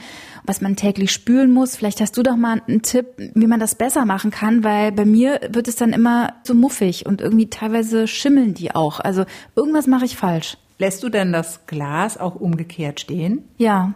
was 0.49 0.61
man 0.61 0.75
täglich 0.75 1.11
spülen 1.11 1.51
muss. 1.51 1.75
Vielleicht 1.75 2.01
hast 2.01 2.17
du 2.17 2.23
doch 2.23 2.35
mal 2.35 2.59
einen 2.67 2.81
Tipp, 2.81 3.05
wie 3.35 3.45
man 3.45 3.59
das 3.59 3.75
besser 3.75 4.03
machen 4.05 4.31
kann, 4.31 4.63
weil 4.63 4.91
bei 4.91 5.05
mir 5.05 5.39
wird 5.51 5.67
es 5.67 5.75
dann 5.75 5.93
immer 5.93 6.33
so 6.43 6.55
muffig 6.55 7.05
und 7.05 7.21
irgendwie 7.21 7.51
teilweise 7.51 8.07
schimmeln 8.07 8.55
die 8.55 8.73
auch. 8.73 8.99
Also 8.99 9.25
irgendwas 9.55 9.85
mache 9.85 10.05
ich 10.05 10.17
falsch. 10.17 10.57
Lässt 10.79 11.03
du 11.03 11.09
denn 11.09 11.31
das 11.31 11.67
Glas 11.67 12.17
auch 12.17 12.35
umgekehrt 12.35 12.99
stehen? 12.99 13.43
Ja 13.57 13.93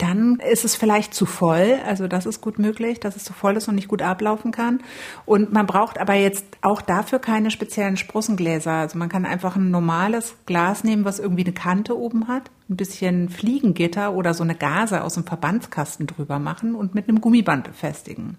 dann 0.00 0.40
ist 0.40 0.64
es 0.64 0.76
vielleicht 0.76 1.12
zu 1.12 1.26
voll. 1.26 1.78
Also 1.86 2.08
das 2.08 2.24
ist 2.24 2.40
gut 2.40 2.58
möglich, 2.58 3.00
dass 3.00 3.16
es 3.16 3.24
zu 3.24 3.32
voll 3.32 3.56
ist 3.56 3.68
und 3.68 3.74
nicht 3.74 3.88
gut 3.88 4.02
ablaufen 4.02 4.50
kann. 4.50 4.80
Und 5.26 5.52
man 5.52 5.66
braucht 5.66 5.98
aber 6.00 6.14
jetzt 6.14 6.44
auch 6.62 6.80
dafür 6.80 7.18
keine 7.18 7.50
speziellen 7.50 7.96
Sprossengläser. 7.96 8.72
Also 8.72 8.98
man 8.98 9.08
kann 9.08 9.26
einfach 9.26 9.56
ein 9.56 9.70
normales 9.70 10.36
Glas 10.46 10.84
nehmen, 10.84 11.04
was 11.04 11.18
irgendwie 11.18 11.44
eine 11.44 11.52
Kante 11.52 11.98
oben 11.98 12.28
hat, 12.28 12.50
ein 12.68 12.76
bisschen 12.76 13.28
Fliegengitter 13.28 14.14
oder 14.14 14.32
so 14.32 14.42
eine 14.42 14.54
Gase 14.54 15.04
aus 15.04 15.14
dem 15.14 15.24
Verbandskasten 15.24 16.06
drüber 16.06 16.38
machen 16.38 16.74
und 16.74 16.94
mit 16.94 17.08
einem 17.08 17.20
Gummiband 17.20 17.64
befestigen. 17.64 18.38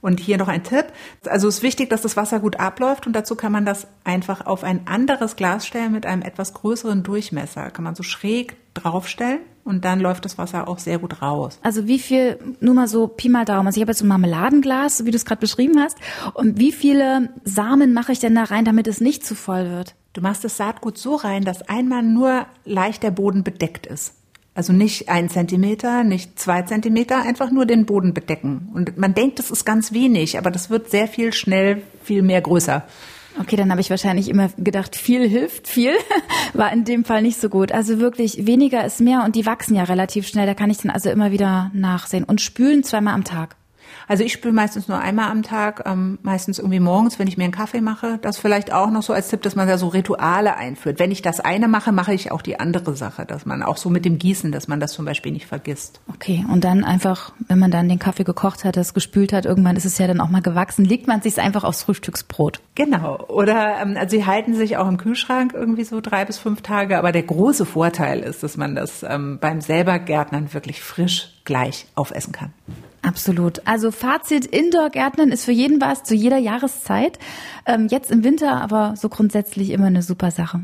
Und 0.00 0.20
hier 0.20 0.38
noch 0.38 0.48
ein 0.48 0.62
Tipp. 0.62 0.86
Also 1.26 1.48
es 1.48 1.56
ist 1.56 1.62
wichtig, 1.62 1.90
dass 1.90 2.02
das 2.02 2.16
Wasser 2.16 2.40
gut 2.40 2.60
abläuft 2.60 3.06
und 3.06 3.12
dazu 3.14 3.34
kann 3.34 3.52
man 3.52 3.64
das 3.64 3.86
einfach 4.04 4.46
auf 4.46 4.64
ein 4.64 4.86
anderes 4.86 5.36
Glas 5.36 5.66
stellen 5.66 5.92
mit 5.92 6.06
einem 6.06 6.22
etwas 6.22 6.54
größeren 6.54 7.02
Durchmesser. 7.02 7.70
Kann 7.70 7.84
man 7.84 7.94
so 7.94 8.02
schräg 8.02 8.56
draufstellen 8.74 9.40
und 9.64 9.84
dann 9.84 10.00
läuft 10.00 10.24
das 10.24 10.38
Wasser 10.38 10.68
auch 10.68 10.78
sehr 10.78 10.98
gut 10.98 11.20
raus. 11.22 11.58
Also 11.62 11.86
wie 11.86 11.98
viel, 11.98 12.38
nur 12.60 12.74
mal 12.74 12.88
so 12.88 13.08
Pi 13.08 13.28
mal 13.28 13.44
Daumen, 13.44 13.66
also 13.66 13.78
ich 13.78 13.82
habe 13.82 13.90
jetzt 13.90 13.98
so 13.98 14.04
ein 14.04 14.08
Marmeladenglas, 14.08 15.04
wie 15.04 15.10
du 15.10 15.16
es 15.16 15.24
gerade 15.24 15.40
beschrieben 15.40 15.80
hast, 15.80 15.98
und 16.34 16.58
wie 16.58 16.72
viele 16.72 17.30
Samen 17.44 17.92
mache 17.92 18.12
ich 18.12 18.20
denn 18.20 18.34
da 18.34 18.44
rein, 18.44 18.64
damit 18.64 18.86
es 18.86 19.00
nicht 19.00 19.26
zu 19.26 19.34
voll 19.34 19.70
wird? 19.70 19.94
Du 20.12 20.20
machst 20.20 20.44
das 20.44 20.56
Saatgut 20.56 20.96
so 20.96 21.16
rein, 21.16 21.44
dass 21.44 21.68
einmal 21.68 22.02
nur 22.02 22.46
leicht 22.64 23.02
der 23.02 23.10
Boden 23.10 23.44
bedeckt 23.44 23.86
ist. 23.86 24.14
Also 24.56 24.72
nicht 24.72 25.10
ein 25.10 25.28
Zentimeter, 25.28 26.02
nicht 26.02 26.38
zwei 26.38 26.62
Zentimeter, 26.62 27.20
einfach 27.20 27.50
nur 27.50 27.66
den 27.66 27.84
Boden 27.84 28.14
bedecken. 28.14 28.70
Und 28.72 28.96
man 28.96 29.12
denkt, 29.12 29.38
das 29.38 29.50
ist 29.50 29.66
ganz 29.66 29.92
wenig, 29.92 30.38
aber 30.38 30.50
das 30.50 30.70
wird 30.70 30.90
sehr 30.90 31.08
viel 31.08 31.34
schnell 31.34 31.82
viel 32.02 32.22
mehr 32.22 32.40
größer. 32.40 32.82
Okay, 33.38 33.56
dann 33.56 33.70
habe 33.70 33.82
ich 33.82 33.90
wahrscheinlich 33.90 34.30
immer 34.30 34.48
gedacht, 34.56 34.96
viel 34.96 35.28
hilft 35.28 35.68
viel. 35.68 35.92
War 36.54 36.72
in 36.72 36.84
dem 36.84 37.04
Fall 37.04 37.20
nicht 37.20 37.38
so 37.38 37.50
gut. 37.50 37.70
Also 37.70 37.98
wirklich, 37.98 38.46
weniger 38.46 38.82
ist 38.82 39.02
mehr 39.02 39.24
und 39.24 39.36
die 39.36 39.44
wachsen 39.44 39.74
ja 39.74 39.84
relativ 39.84 40.26
schnell. 40.26 40.46
Da 40.46 40.54
kann 40.54 40.70
ich 40.70 40.78
dann 40.78 40.90
also 40.90 41.10
immer 41.10 41.32
wieder 41.32 41.70
nachsehen. 41.74 42.24
Und 42.24 42.40
spülen 42.40 42.82
zweimal 42.82 43.12
am 43.12 43.24
Tag. 43.24 43.56
Also 44.08 44.22
ich 44.22 44.32
spüle 44.32 44.54
meistens 44.54 44.88
nur 44.88 44.98
einmal 44.98 45.30
am 45.30 45.42
Tag, 45.42 45.82
ähm, 45.86 46.18
meistens 46.22 46.58
irgendwie 46.58 46.80
morgens, 46.80 47.18
wenn 47.18 47.26
ich 47.26 47.36
mir 47.36 47.44
einen 47.44 47.52
Kaffee 47.52 47.80
mache. 47.80 48.18
Das 48.22 48.38
vielleicht 48.38 48.72
auch 48.72 48.90
noch 48.90 49.02
so 49.02 49.12
als 49.12 49.28
Tipp, 49.28 49.42
dass 49.42 49.56
man 49.56 49.66
da 49.66 49.78
so 49.78 49.88
Rituale 49.88 50.56
einführt. 50.56 50.98
Wenn 50.98 51.10
ich 51.10 51.22
das 51.22 51.40
eine 51.40 51.68
mache, 51.68 51.92
mache 51.92 52.14
ich 52.14 52.30
auch 52.30 52.42
die 52.42 52.60
andere 52.60 52.96
Sache, 52.96 53.26
dass 53.26 53.46
man 53.46 53.62
auch 53.62 53.76
so 53.76 53.90
mit 53.90 54.04
dem 54.04 54.18
Gießen, 54.18 54.52
dass 54.52 54.68
man 54.68 54.80
das 54.80 54.92
zum 54.92 55.04
Beispiel 55.04 55.32
nicht 55.32 55.46
vergisst. 55.46 56.00
Okay, 56.12 56.44
und 56.50 56.64
dann 56.64 56.84
einfach, 56.84 57.32
wenn 57.48 57.58
man 57.58 57.70
dann 57.70 57.88
den 57.88 57.98
Kaffee 57.98 58.24
gekocht 58.24 58.64
hat, 58.64 58.76
das 58.76 58.94
gespült 58.94 59.32
hat, 59.32 59.44
irgendwann 59.44 59.76
ist 59.76 59.84
es 59.84 59.98
ja 59.98 60.06
dann 60.06 60.20
auch 60.20 60.30
mal 60.30 60.42
gewachsen, 60.42 60.84
legt 60.84 61.06
man 61.06 61.22
sich 61.22 61.40
einfach 61.40 61.64
aufs 61.64 61.82
Frühstücksbrot. 61.82 62.60
Genau. 62.74 63.24
Oder 63.28 63.80
ähm, 63.80 63.96
also 63.98 64.16
sie 64.16 64.26
halten 64.26 64.54
sich 64.54 64.76
auch 64.76 64.88
im 64.88 64.98
Kühlschrank 64.98 65.52
irgendwie 65.54 65.84
so 65.84 66.00
drei 66.00 66.24
bis 66.24 66.38
fünf 66.38 66.62
Tage, 66.62 66.98
aber 66.98 67.12
der 67.12 67.24
große 67.24 67.66
Vorteil 67.66 68.20
ist, 68.20 68.42
dass 68.42 68.56
man 68.56 68.74
das 68.74 69.02
ähm, 69.02 69.38
beim 69.40 69.60
selber 69.60 69.98
Gärtnern 69.98 70.54
wirklich 70.54 70.80
frisch 70.82 71.32
gleich 71.44 71.86
aufessen 71.94 72.32
kann. 72.32 72.52
Absolut. 73.06 73.62
Also 73.66 73.92
Fazit, 73.92 74.46
Indoor-Gärtnern 74.46 75.30
ist 75.30 75.44
für 75.44 75.52
jeden 75.52 75.80
was, 75.80 76.02
zu 76.02 76.16
jeder 76.16 76.38
Jahreszeit. 76.38 77.20
Ähm, 77.64 77.86
jetzt 77.88 78.10
im 78.10 78.24
Winter, 78.24 78.60
aber 78.60 78.94
so 78.96 79.08
grundsätzlich 79.08 79.70
immer 79.70 79.86
eine 79.86 80.02
super 80.02 80.32
Sache. 80.32 80.62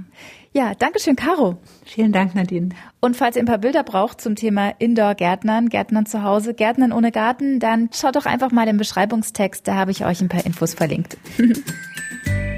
Ja, 0.52 0.74
Dankeschön, 0.74 1.14
Caro. 1.14 1.58
Vielen 1.84 2.10
Dank, 2.10 2.34
Nadine. 2.34 2.70
Und 3.00 3.16
falls 3.16 3.36
ihr 3.36 3.42
ein 3.42 3.46
paar 3.46 3.58
Bilder 3.58 3.84
braucht 3.84 4.20
zum 4.20 4.34
Thema 4.34 4.70
Indoor-Gärtnern, 4.80 5.68
Gärtnern 5.68 6.04
zu 6.04 6.24
Hause, 6.24 6.52
Gärtnern 6.52 6.90
ohne 6.90 7.12
Garten, 7.12 7.60
dann 7.60 7.90
schaut 7.92 8.16
doch 8.16 8.26
einfach 8.26 8.50
mal 8.50 8.66
den 8.66 8.76
Beschreibungstext, 8.76 9.68
da 9.68 9.76
habe 9.76 9.92
ich 9.92 10.04
euch 10.04 10.20
ein 10.20 10.28
paar 10.28 10.44
Infos 10.44 10.74
verlinkt. 10.74 11.16